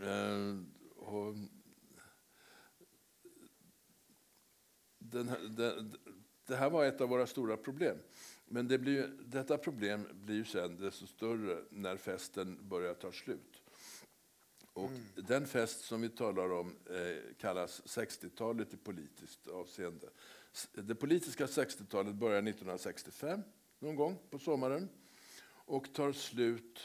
[0.00, 0.56] Eh,
[0.96, 1.34] och
[4.98, 5.90] den här, det,
[6.46, 7.96] det, här var ett av våra stora problem.
[8.46, 13.62] Men det blir, detta problem blir ju sen desto större när festen börjar ta slut.
[14.72, 15.02] Och mm.
[15.14, 20.08] Den fest som vi talar om eh, kallas 60-talet i politiskt avseende.
[20.72, 23.42] Det politiska 60-talet börjar 1965,
[23.78, 24.88] någon gång på sommaren
[25.70, 26.80] och tar slut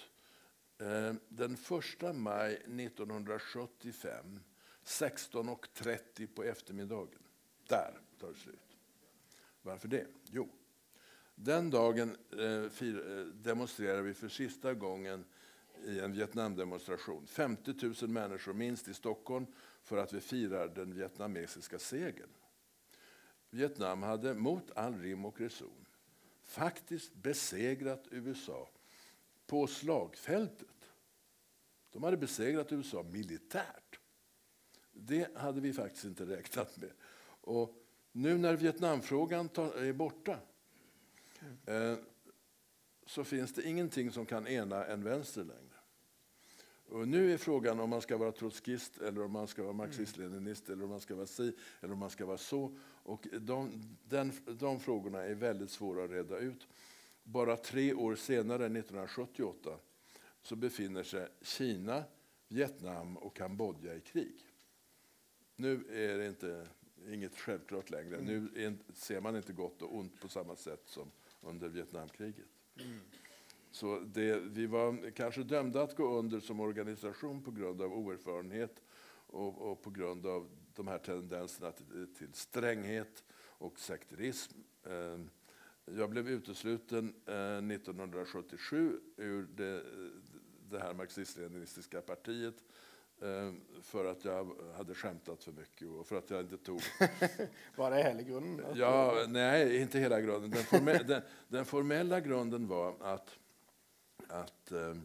[0.77, 1.57] Eh, den
[1.99, 4.39] 1 maj 1975,
[4.83, 7.19] 16.30 på eftermiddagen.
[7.67, 8.77] Där tar det slut.
[9.61, 10.07] Varför det?
[10.31, 10.49] Jo,
[11.35, 15.25] den dagen eh, demonstrerade eh, demonstrerar vi för sista gången
[15.85, 17.27] i en Vietnamdemonstration.
[17.27, 19.45] 50 000 människor minst i Stockholm
[19.83, 22.29] för att vi firar den vietnamesiska segern.
[23.49, 25.85] Vietnam hade mot all rim och reson
[26.43, 28.69] faktiskt besegrat USA
[29.47, 30.67] på slagfältet.
[31.91, 33.99] De hade besegrat USA militärt.
[34.91, 36.91] Det hade vi faktiskt inte räknat med.
[37.41, 40.39] Och nu när Vietnamfrågan är borta
[41.65, 41.95] eh,
[43.05, 45.75] så finns det ingenting som kan ena en vänster längre.
[46.89, 50.69] Och nu är frågan om man ska vara trotskist, eller om man ska vara marxist-leninist,
[50.69, 52.77] eller om man ska vara si, eller om man ska vara så.
[53.03, 53.71] Och de,
[54.03, 56.67] den, de frågorna är väldigt svåra att reda ut.
[57.27, 59.77] Bara tre år senare, 1978,
[60.41, 62.03] så befinner sig Kina,
[62.47, 64.35] Vietnam och Kambodja i krig.
[65.55, 66.67] Nu är det inte,
[67.07, 68.17] inget självklart längre.
[68.17, 68.25] Mm.
[68.25, 71.11] Nu är, ser man inte gott och ont på samma sätt som
[71.41, 72.45] under Vietnamkriget.
[72.79, 72.99] Mm.
[73.71, 78.81] Så det, vi var kanske dömda att gå under som organisation på grund av oerfarenhet
[79.27, 84.53] och, och på grund av de här tendenserna till, till stränghet och sekterism.
[84.83, 85.19] Eh,
[85.85, 89.83] jag blev utesluten 1977 eh, ur det,
[90.69, 92.63] det här marxist-leninistiska partiet
[93.21, 96.81] eh, för att jag hade skämtat för mycket och för att jag inte tog...
[97.75, 98.65] var det hela grunden?
[98.75, 100.51] Ja, nej, inte hela grunden.
[100.51, 103.39] Den, formella, den, den formella grunden var att
[104.27, 104.95] att eh,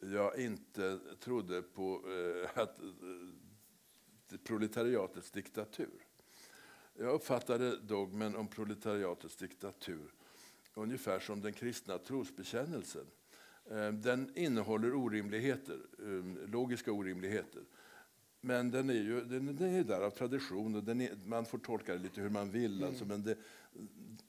[0.00, 6.06] jag inte trodde på eh, att, eh, proletariatets diktatur.
[7.00, 10.12] Jag uppfattade dogmen om proletariatets diktatur
[10.74, 13.06] ungefär som den kristna trosbekännelsen.
[13.70, 17.62] Eh, den innehåller orimligheter, eh, logiska orimligheter.
[18.40, 21.92] Men den är ju den, den är där av tradition och är, man får tolka
[21.92, 22.76] det lite hur man vill.
[22.76, 22.88] Mm.
[22.88, 23.36] Alltså, men det,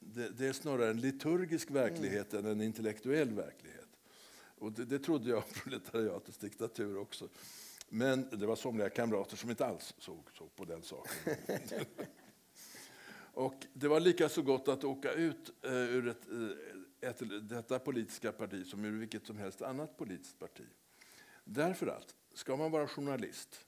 [0.00, 2.46] det, det, är snarare en liturgisk verklighet mm.
[2.46, 3.88] än en intellektuell verklighet.
[4.58, 7.28] Och det, det trodde jag om proletariatets diktatur också.
[7.88, 11.34] Men det var somliga kamrater som inte alls såg, såg på den saken.
[13.32, 17.78] och det var lika så gott att åka ut eh, ur ett, eh, ett, detta
[17.78, 20.66] politiska parti som ur vilket som helst annat politiskt parti.
[21.44, 23.66] Därför att, ska man vara journalist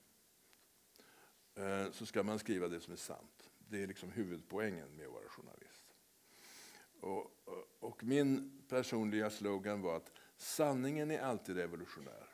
[1.55, 3.51] eh, så ska man skriva det som är sant.
[3.59, 5.85] Det är liksom huvudpoängen med att vara journalist.
[7.01, 7.39] Och,
[7.81, 12.29] och min personliga slogan var att Sanningen är alltid revolutionär.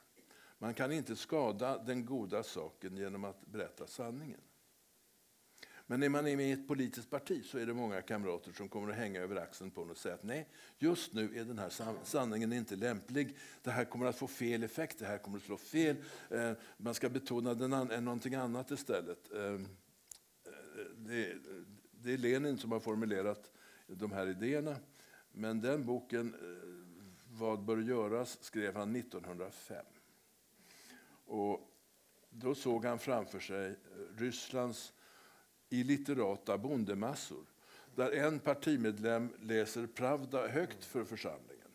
[0.58, 4.40] Man kan inte skada den goda saken genom att berätta sanningen.
[5.90, 8.90] Men är man med i ett politiskt parti så är det många kamrater som kommer
[8.90, 11.70] att hänga över axeln på en och säga att nej, just nu är den här
[12.04, 13.36] sanningen inte lämplig.
[13.62, 15.96] Det här kommer att få fel effekt, det här kommer att slå fel.
[16.30, 19.32] Eh, man ska betona den an någonting annat istället.
[19.32, 19.60] Eh, eh,
[20.96, 21.34] det,
[21.90, 23.52] det är Lenin som har formulerat
[23.86, 24.76] de här idéerna.
[25.32, 26.34] Men den boken
[27.30, 29.84] vad bör göras skrev han 1905.
[31.26, 31.70] Och
[32.30, 33.76] då såg han framför sig
[34.16, 34.92] Rysslands
[35.70, 37.44] illiterata bondemassor
[37.94, 41.68] där en partimedlem läser Pravda högt för församlingen.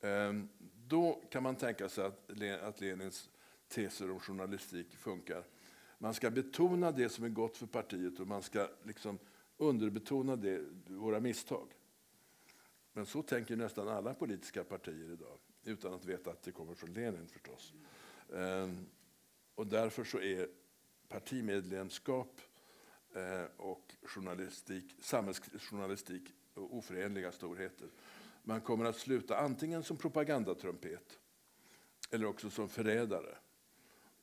[0.00, 0.48] Ehm,
[0.88, 2.30] då kan man tänka sig att
[2.80, 3.28] Lenins
[3.68, 5.44] teser om journalistik funkar.
[5.98, 9.18] Man ska betona det som är gott för partiet och man ska liksom
[9.56, 11.68] underbetona det, våra misstag.
[12.92, 16.92] Men så tänker nästan alla politiska partier idag, utan att veta att det kommer från
[16.92, 17.72] Lenin förstås.
[18.34, 18.86] Ehm,
[19.54, 20.48] och därför så är
[21.08, 22.55] partimedlemskap eh,
[23.16, 26.22] Eh, och journalistik, samhällsjournalistik
[26.54, 27.88] oförenliga storheter.
[28.42, 31.18] Man kommer att sluta antingen som propagandatrumpet
[32.10, 33.36] eller också som förrädare.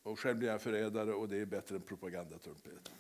[0.04, 2.91] Och själv blir jag förrädare och det är bättre än propagandatrumpet.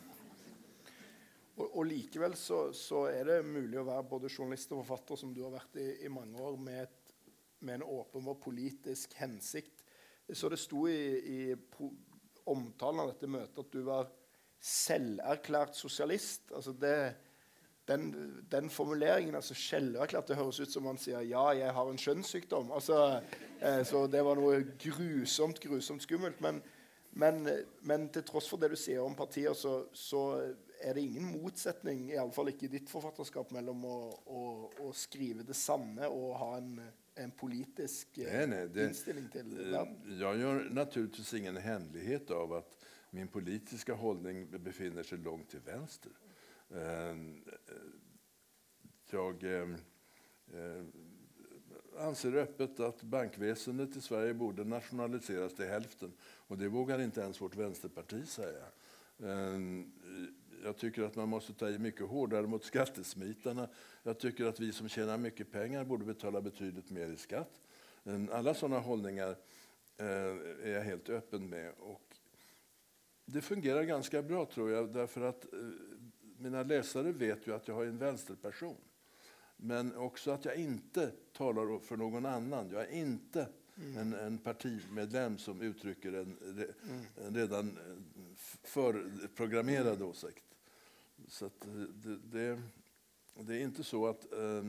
[1.55, 5.33] Och, och likväl så, så, är det möjligt att vara både journalist och författare som
[5.33, 7.13] du har varit i, i många år, med, ett,
[7.59, 9.83] med en åpenbar politisk hänsikt.
[10.33, 10.93] Så det stod i,
[11.33, 11.57] i
[12.43, 14.07] omtalen av detta möte att du var
[14.63, 16.51] selverklært sosialist.
[16.55, 17.15] Altså det,
[17.87, 18.05] den,
[18.51, 22.71] den, formuleringen, altså selverklært, det høres ut som man sier 'ja, jeg har en skjønnssykdom'.
[22.73, 23.21] Altså,
[23.61, 26.41] eh, så det var noe grusomt, grusomt skummelt.
[26.41, 26.61] Men,
[27.11, 27.49] men,
[27.81, 32.09] men, til tross for det du sier om partier, så, så er det ingen motsetning,
[32.11, 34.43] iallfall ikke i ditt forfatterskap, mellom å, å,
[34.79, 36.79] å, skrive det sanne og ha en,
[37.19, 40.19] en politisk eh, nej, nej, det, inställning till världen?
[40.19, 42.82] Jag gör naturligtvis ingen hemlighet av att
[43.13, 46.11] min politiska hållning befinner sig långt till vänster.
[46.75, 47.43] Ehm,
[49.09, 49.75] jag ehm,
[50.53, 50.83] eh,
[52.07, 56.13] anser öppet att bankväsendet i Sverige borde nationaliseras till hälften.
[56.21, 58.65] Och det vågar inte ens vårt vänsterparti säga.
[59.23, 59.91] Ehm,
[60.63, 63.69] jag tycker att man måste ta i mycket hårdare mot skattesmitarna.
[64.03, 67.61] Jag tycker att vi som tjänar mycket pengar borde betala betydligt mer i skatt.
[68.31, 69.35] Alla sådana hållningar
[69.97, 70.07] eh,
[70.63, 71.73] är jag helt öppen med.
[71.79, 72.12] Och
[73.25, 75.59] det fungerar ganska bra tror jag, därför att eh,
[76.37, 78.75] mina läsare vet ju att jag är en vänsterperson.
[79.57, 82.69] Men också att jag inte talar för någon annan.
[82.71, 83.47] Jag är inte
[83.77, 83.97] Mm.
[83.97, 86.37] en, en partimedlem som uttrycker en,
[86.89, 87.05] Mm.
[87.27, 87.97] en redan eh,
[88.63, 90.43] förprogrammerad åsikt.
[91.27, 91.51] Så eh,
[92.03, 92.61] det, det,
[93.39, 94.63] det är inte så att eh,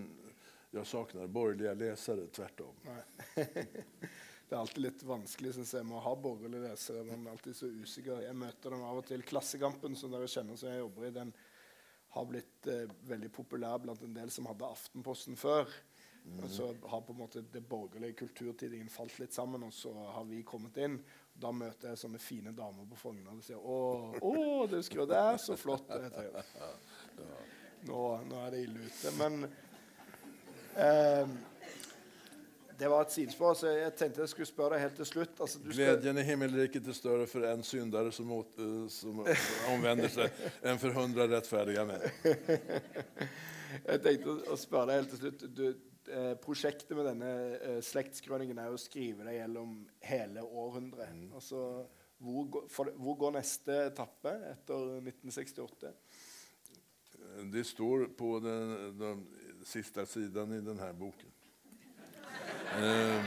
[0.71, 2.75] jag saknar borgerliga läsare, tvärtom.
[4.45, 7.05] Det er alltid litt vanskelig synes jeg, med å ha borgerlige lesere.
[7.09, 8.21] Man er alltid så usikker.
[8.27, 9.25] Jeg møter dem av og til.
[9.25, 11.33] Klassekampen, som dere kjenner som jeg jobber i, den
[12.15, 15.73] har blitt eh, veldig populær blant en del som hadde Aftenposten før.
[16.43, 20.25] Og så har på en måte det borgerlige kulturtidningen falt litt sammen, og så har
[20.25, 20.97] vi kommet inn.
[21.35, 23.79] Da møter jeg sånne fine damer på Frogner og sier å,
[24.25, 24.33] å,
[24.71, 25.91] det skriver det er så flott.
[25.91, 27.19] Og
[27.91, 29.13] nå, nå er det ille ute.
[29.19, 29.45] Men
[30.81, 31.35] eh,
[32.79, 35.41] det var et sidespår, så jeg tenkte jeg skulle deg helt til slutt.
[35.41, 39.27] Altså, du skal, Glädjen i himmelriket är större för en syndare som, åt, eh, som
[39.75, 40.31] omvänder sig
[40.63, 42.01] än för hundra rättfärdiga män.
[44.51, 45.45] å spørre deg helt til slutt.
[45.55, 45.67] Du,
[46.11, 51.15] eh, prosjektet med denne eh, slektskrøningen er jo å skrive det gjennom hele århundret.
[51.35, 51.87] Altså,
[52.19, 55.95] hvor, går- for, hvor går neste etappe etter 1968?
[57.53, 59.27] Det står på den, den
[59.65, 61.34] sista sidan i den här boken.
[62.79, 63.25] Ehm,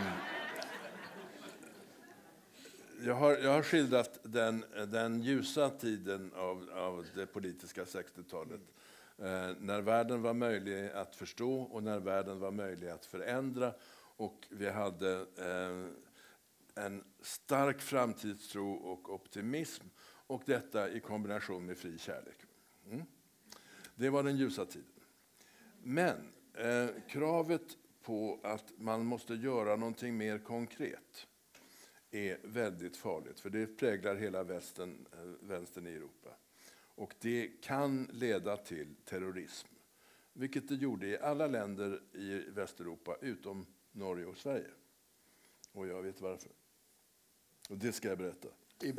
[3.02, 8.62] jag, har, jag har skildrat den, den ljusa tiden av, av det politiska 60-talet.
[9.18, 13.74] Ehm, när världen var möjlig att förstå och när världen var möjlig att förändra.
[14.18, 15.96] Och vi hade ehm,
[16.76, 19.86] en stark framtidstro och optimism.
[20.28, 22.38] Och detta i kombination med fri kärlek.
[22.92, 23.06] Mm.
[23.96, 24.92] Det var den ljusa tiden.
[25.84, 27.78] Men eh, kravet
[28.08, 31.28] på att man måste göra någonting mer konkret
[32.12, 36.30] är väldigt farligt, för det präglar hela västern, eh, vänstern i Europa.
[36.80, 39.68] Och det kan leda till terrorism,
[40.34, 44.72] vilket det gjorde i alla länder i Västeuropa utom Norge och Sverige.
[45.72, 46.52] Och jag vet varför.
[47.70, 48.48] Och det ska jag berätta.
[48.82, 48.94] I.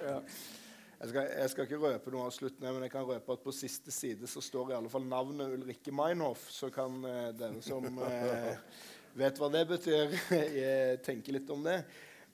[0.02, 0.22] Ja.
[1.00, 3.52] Jeg skal, jeg skal ikke røpe noe av slutten, men jeg kan røpe at på
[3.56, 6.42] siste side så står i alle fall navnet Ulrikke Meinhof.
[6.52, 8.58] Så kan eh, dere som eh,
[9.16, 11.78] vet hva det betyr, eh, tenke litt om det.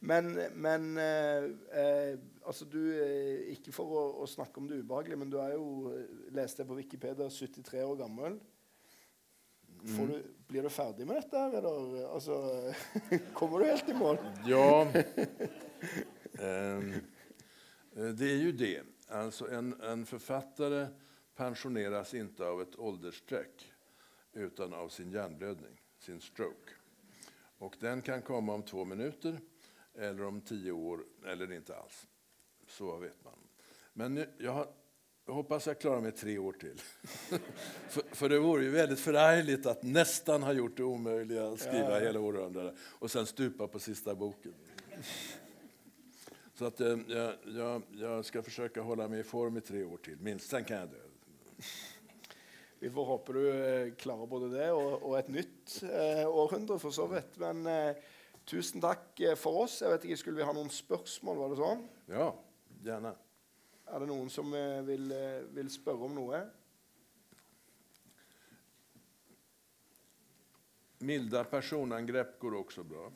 [0.02, 1.46] Men, men eh,
[1.78, 2.82] eh, altså du
[3.54, 5.94] Ikke for å, å snakke om det ubehagelige, men du er jo,
[6.34, 8.40] leste jeg på Wikipedia, 73 år gammel.
[9.94, 10.16] Får du,
[10.50, 11.38] blir du ferdig med dette?
[11.38, 12.42] her, Eller altså,
[13.38, 14.18] kommer du helt i mål?
[14.50, 14.66] Ja,
[16.42, 16.96] eh,
[17.97, 18.82] det är ju det.
[19.09, 20.86] Alltså en, en författare
[21.36, 23.72] pensioneras inte av ett åldersstreck
[24.32, 26.72] utan av sin hjärnblödning, sin stroke.
[27.59, 29.40] Och den kan komma om två minuter,
[29.94, 32.07] eller om tio år, eller inte alls.
[32.66, 33.34] Så vet man.
[33.92, 34.68] Men jag, har,
[35.26, 36.80] jag hoppas jag klarar mig tre år till.
[37.88, 41.99] för, för det vore ju väldigt förargligt att nästan ha gjort det omöjliga, att skriva
[41.99, 44.55] hela århundradet, och sen stupa på sista boken.
[46.59, 49.96] Så att, eh, jag, jag, jag ska försöka hålla mig i form i tre år
[49.96, 50.50] till, minst.
[50.50, 51.02] Sen kan jag dö.
[52.78, 56.92] Vi får håpe du eh, klarer både det og, og et nytt eh, århundre, for
[56.96, 57.36] så vidt.
[57.40, 57.96] Men eh,
[58.48, 59.78] tusen takk eh, for oss.
[59.82, 61.40] Jeg vet ikke, Skulle vi ha noen spørsmål?
[61.40, 61.84] var det sånn?
[62.12, 62.28] Ja,
[62.84, 63.14] gärna.
[63.86, 66.40] Er det noen som eh, vil, eh, vil spørre om noe?
[71.04, 73.11] Milda personangrepp går också bra.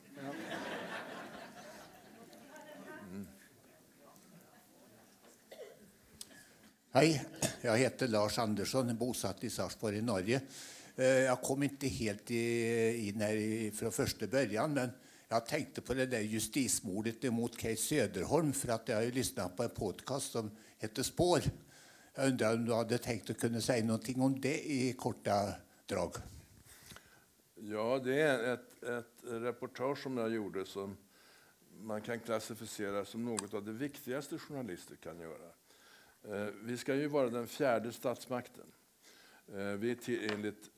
[6.93, 7.25] Hej,
[7.61, 10.41] jag heter Lars Andersson, är bosatt i Sarpsborg i Norge.
[10.95, 14.89] Eh, jag kom inte helt in här från första början, men
[15.29, 19.57] jag tänkte på det där justismordet emot Kate Söderholm för att jag har ju lyssnat
[19.57, 21.41] på en podcast som heter Spår.
[22.15, 25.53] Jag undrar om du hade tänkt att kunna säga någonting om det i korta
[25.85, 26.15] drag?
[27.55, 30.97] Ja, det är ett, ett reportage som jag gjorde som
[31.81, 35.60] man kan klassificera som något av det viktigaste journalister kan göra.
[36.23, 38.71] Eh, vi ska ju vara den fjärde statsmakten.
[39.47, 40.69] Eh, vi är till, enligt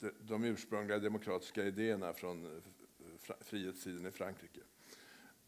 [0.00, 2.62] eh, de- ursprungliga demokratiska idéerna från
[3.40, 4.60] frihetstiden i Frankrike.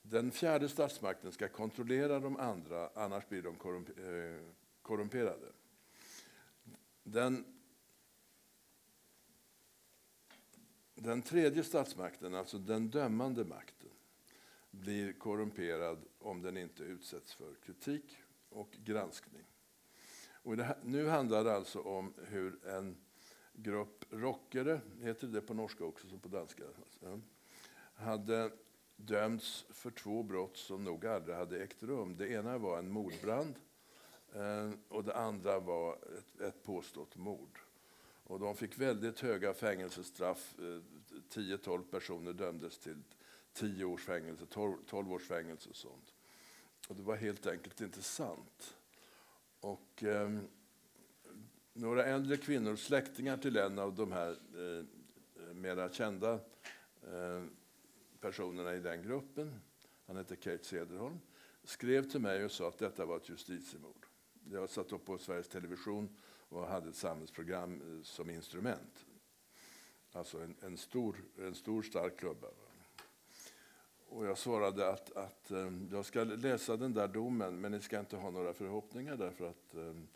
[0.03, 3.57] Den fjärde statsmakten ska kontrollera de andra, annars blir de
[4.83, 5.53] korrumperade.
[7.03, 7.45] Den
[10.95, 13.91] Den tredje statsmakten, alltså den dömande makten,
[14.71, 18.17] blir korrumperad om den inte utsätts för kritik
[18.51, 19.45] och granskning.
[20.43, 22.97] Och det här, nu handlar det alltså om hur en
[23.53, 27.21] grupp rockare, heter det på norska också som på danska, alltså,
[27.95, 28.51] hade
[28.97, 32.17] dömts för två brott som nog aldrig hade ägt rum.
[32.17, 33.55] Det ena var en mordbrand
[34.33, 37.59] eh, och det andra var ett, ett påstått mord.
[38.25, 40.55] Och de fick väldigt höga fängelsestraff.
[40.59, 40.83] Eh,
[41.33, 43.03] 10-12 personer dömdes till
[43.53, 46.15] 10 års fängelse, 12, 12 års fängelse och sånt.
[46.89, 48.77] Och det var helt enkelt inte sant.
[49.61, 50.39] Och, eh,
[51.73, 54.85] några äldre kvinnor, släktingar till en av de här eh,
[55.55, 56.33] mera kända
[57.03, 57.45] eh,
[58.21, 59.61] personerna i den gruppen,
[60.07, 61.21] han hette Kate Cederholm,
[61.65, 64.07] skrev till mig och sa att detta var ett justitiemord.
[64.51, 66.17] Jag satt upp på Sveriges Television
[66.49, 69.07] och hade ett samhällsprogram eh, som instrument.
[70.13, 72.49] Alltså en, en, stor, en stor stark klubba.
[74.09, 78.01] Och jag svarade att, att um, jag ska läsa den där domen men ni ska
[78.01, 80.09] inte ha några förhoppningar därför att um,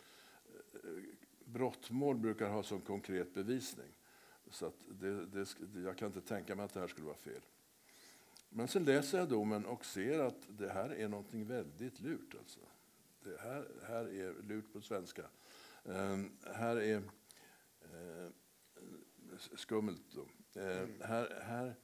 [1.45, 3.89] brottmål brukar ha som konkret bevisning.
[4.51, 5.47] Så att det, det,
[5.81, 7.41] jag kan inte tänka mig att det här skulle vara fel.
[8.49, 12.35] Men sen läser jag domen och ser att det här är någonting väldigt lurt.
[12.39, 12.61] Alltså.
[13.23, 15.23] Det här, här är lurt på svenska.
[15.85, 18.31] Um, här är uh,
[19.55, 20.17] skummelt.
[20.17, 20.63] Uh,
[21.01, 21.75] här, här,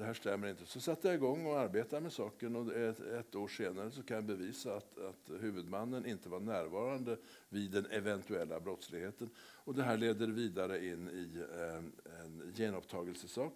[0.00, 0.66] det här stämmer inte.
[0.66, 4.14] Så satte jag igång och arbetade med saken och ett, ett år senare så kan
[4.14, 7.16] jag bevisa att, att, huvudmannen inte var närvarande
[7.48, 9.30] vid den eventuella brottsligheten.
[9.38, 13.52] Och det här leder vidare in i eh, en genupptagelsesak.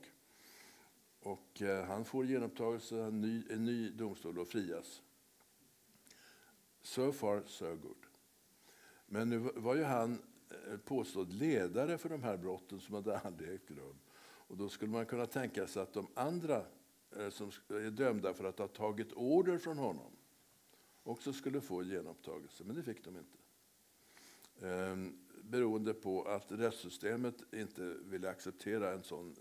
[1.21, 5.03] Och eh, han får genupptagelse, en ny, en ny domstol och frias.
[6.83, 8.07] So far, so good.
[9.07, 13.55] Men nu var ju han eh, påstådd ledare för de här brotten som hade aldrig
[13.55, 13.99] ägt rum.
[14.55, 16.65] Och då skulle man kunna tänka sig att de andra
[17.17, 20.13] eh, som är dömda för att ha tagit order från honom
[21.03, 23.39] också skulle få genupptagelse, men det fick de inte.
[24.67, 29.37] Ehm, beroende på att rättssystemet inte ville acceptera en sån,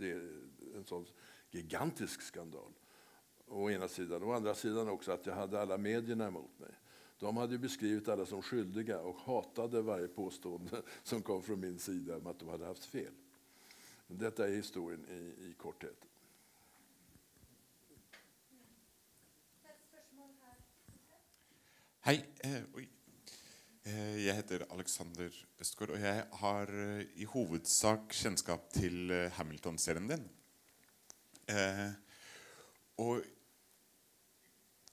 [0.00, 1.06] eh, en sån
[1.50, 2.72] gigantisk skandal.
[3.46, 4.22] Å ena sidan.
[4.22, 6.74] Å andra sidan också att jag hade alla medierna emot mig.
[7.18, 12.16] De hade beskrivit alla som skyldiga och hatade varje påstående som kom från min sida
[12.16, 13.12] om att de hade haft fel.
[14.08, 16.06] Detta är historien i, i korthet.
[22.00, 22.24] Hei.
[22.38, 22.56] Eh,
[23.82, 30.06] eh, jag jeg heter Alexander Østgaard, og jeg har eh, i hovedsak kjennskap til Hamilton-serien
[30.12, 30.28] din.
[33.02, 33.26] Og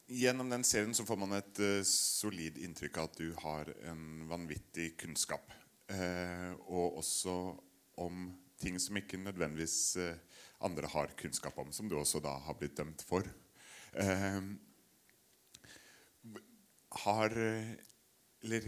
[0.09, 4.95] gjennom den serien så får man et solid inntrykk av at du har en vanvittig
[4.97, 5.53] kunnskap.
[6.65, 7.37] Og også
[8.01, 8.27] om
[8.63, 10.15] ting som ikke nødvendigvis andra
[10.63, 13.27] andre har kunnskap om, som du også da har blitt dømt for.
[13.93, 14.41] Eh,
[17.03, 17.35] har
[18.43, 18.67] Eller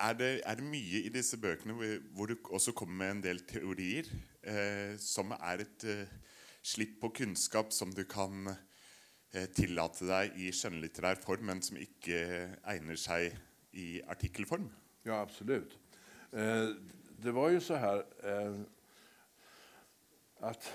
[0.00, 1.74] er det, er det, mye i disse bøkene
[2.14, 4.08] hvor, du også kommer med en del teorier
[4.42, 6.12] eh, som er et eh,
[6.62, 8.48] slipp på kunnskap som du kan
[9.34, 12.22] eh, tillate deg i skjønnlitterær form, men som ikke
[12.72, 13.36] egner seg
[13.76, 14.70] i artikkelform?
[15.04, 15.76] Ja, absolut.
[16.32, 16.72] Eh,
[17.20, 18.60] det var ju så här eh,
[20.40, 20.72] att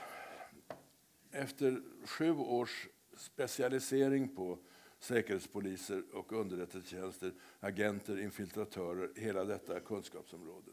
[1.31, 2.87] efter sju års
[3.17, 4.57] specialisering på
[4.99, 10.71] säkerhetspoliser och underrättelsetjänster, agenter, infiltratörer, hela detta kunskapsområde,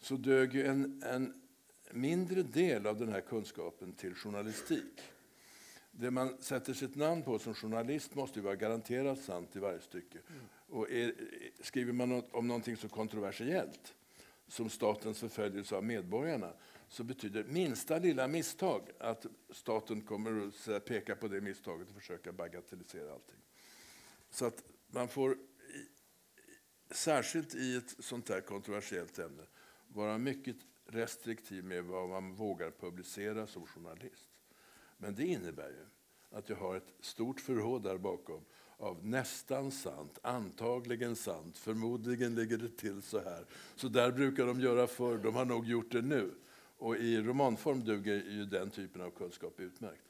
[0.00, 1.42] så dög en, en
[1.90, 5.00] mindre del av den här kunskapen till journalistik.
[5.90, 9.80] Det man sätter sitt namn på som journalist måste ju vara garanterat sant i varje
[9.80, 10.18] stycke.
[10.68, 11.14] Och är,
[11.60, 13.94] skriver man om någonting så kontroversiellt
[14.48, 16.52] som statens förföljelse av medborgarna
[16.88, 22.32] så betyder minsta lilla misstag att staten kommer att peka på det misstaget och försöka
[22.32, 23.40] bagatellisera allting.
[24.30, 25.38] Så att man får,
[26.90, 29.42] särskilt i ett sånt här kontroversiellt ämne,
[29.88, 30.56] vara mycket
[30.86, 34.30] restriktiv med vad man vågar publicera som journalist.
[34.96, 35.86] Men det innebär ju
[36.38, 38.44] att jag har ett stort förråd där bakom
[38.76, 43.46] av nästan sant, antagligen sant, förmodligen ligger det till så här.
[43.76, 46.34] Så där brukar de göra förr, de har nog gjort det nu.
[46.84, 50.02] Och i romanform duger ju den typen av kunskap utmärkt.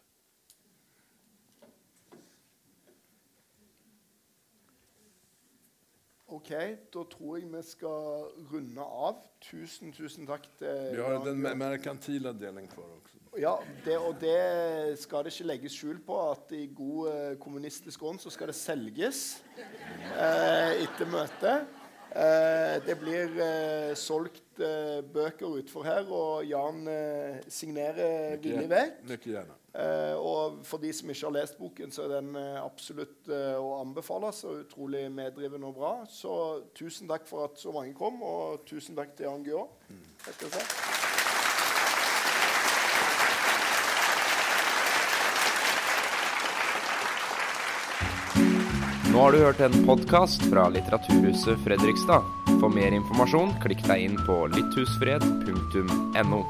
[6.27, 6.51] Ok,
[6.95, 9.21] da tror jeg vi skal runde av.
[9.39, 13.23] Tusen, tusen takk til Vi har den merkantila delen kvar også.
[13.39, 18.03] Ja, det, og det skal det ikke legges skjul på at i god eh, kommunistisk
[18.03, 19.23] ånd så skal det selges
[19.63, 21.71] eh, etter møtet.
[22.11, 23.95] Eh, det blir eh,
[24.55, 29.25] solgt eh, bøker utfor her, og Jan eh, signerer villig vekk.
[29.25, 29.55] Gärna.
[30.17, 34.33] og for de som ikke har lest boken, så er den absolutt å anbefale.
[34.33, 35.95] Så utrolig meddrivende og bra.
[36.09, 39.75] Så tusen takk for at så mange kom, og tusen takk til Jan Guillaud.
[39.89, 40.94] Mm.
[49.15, 52.23] Nå har du hørt en podkast fra Litteraturhuset Fredrikstad.
[52.59, 56.41] For mer informasjon, klikk deg inn på litthusfred.no.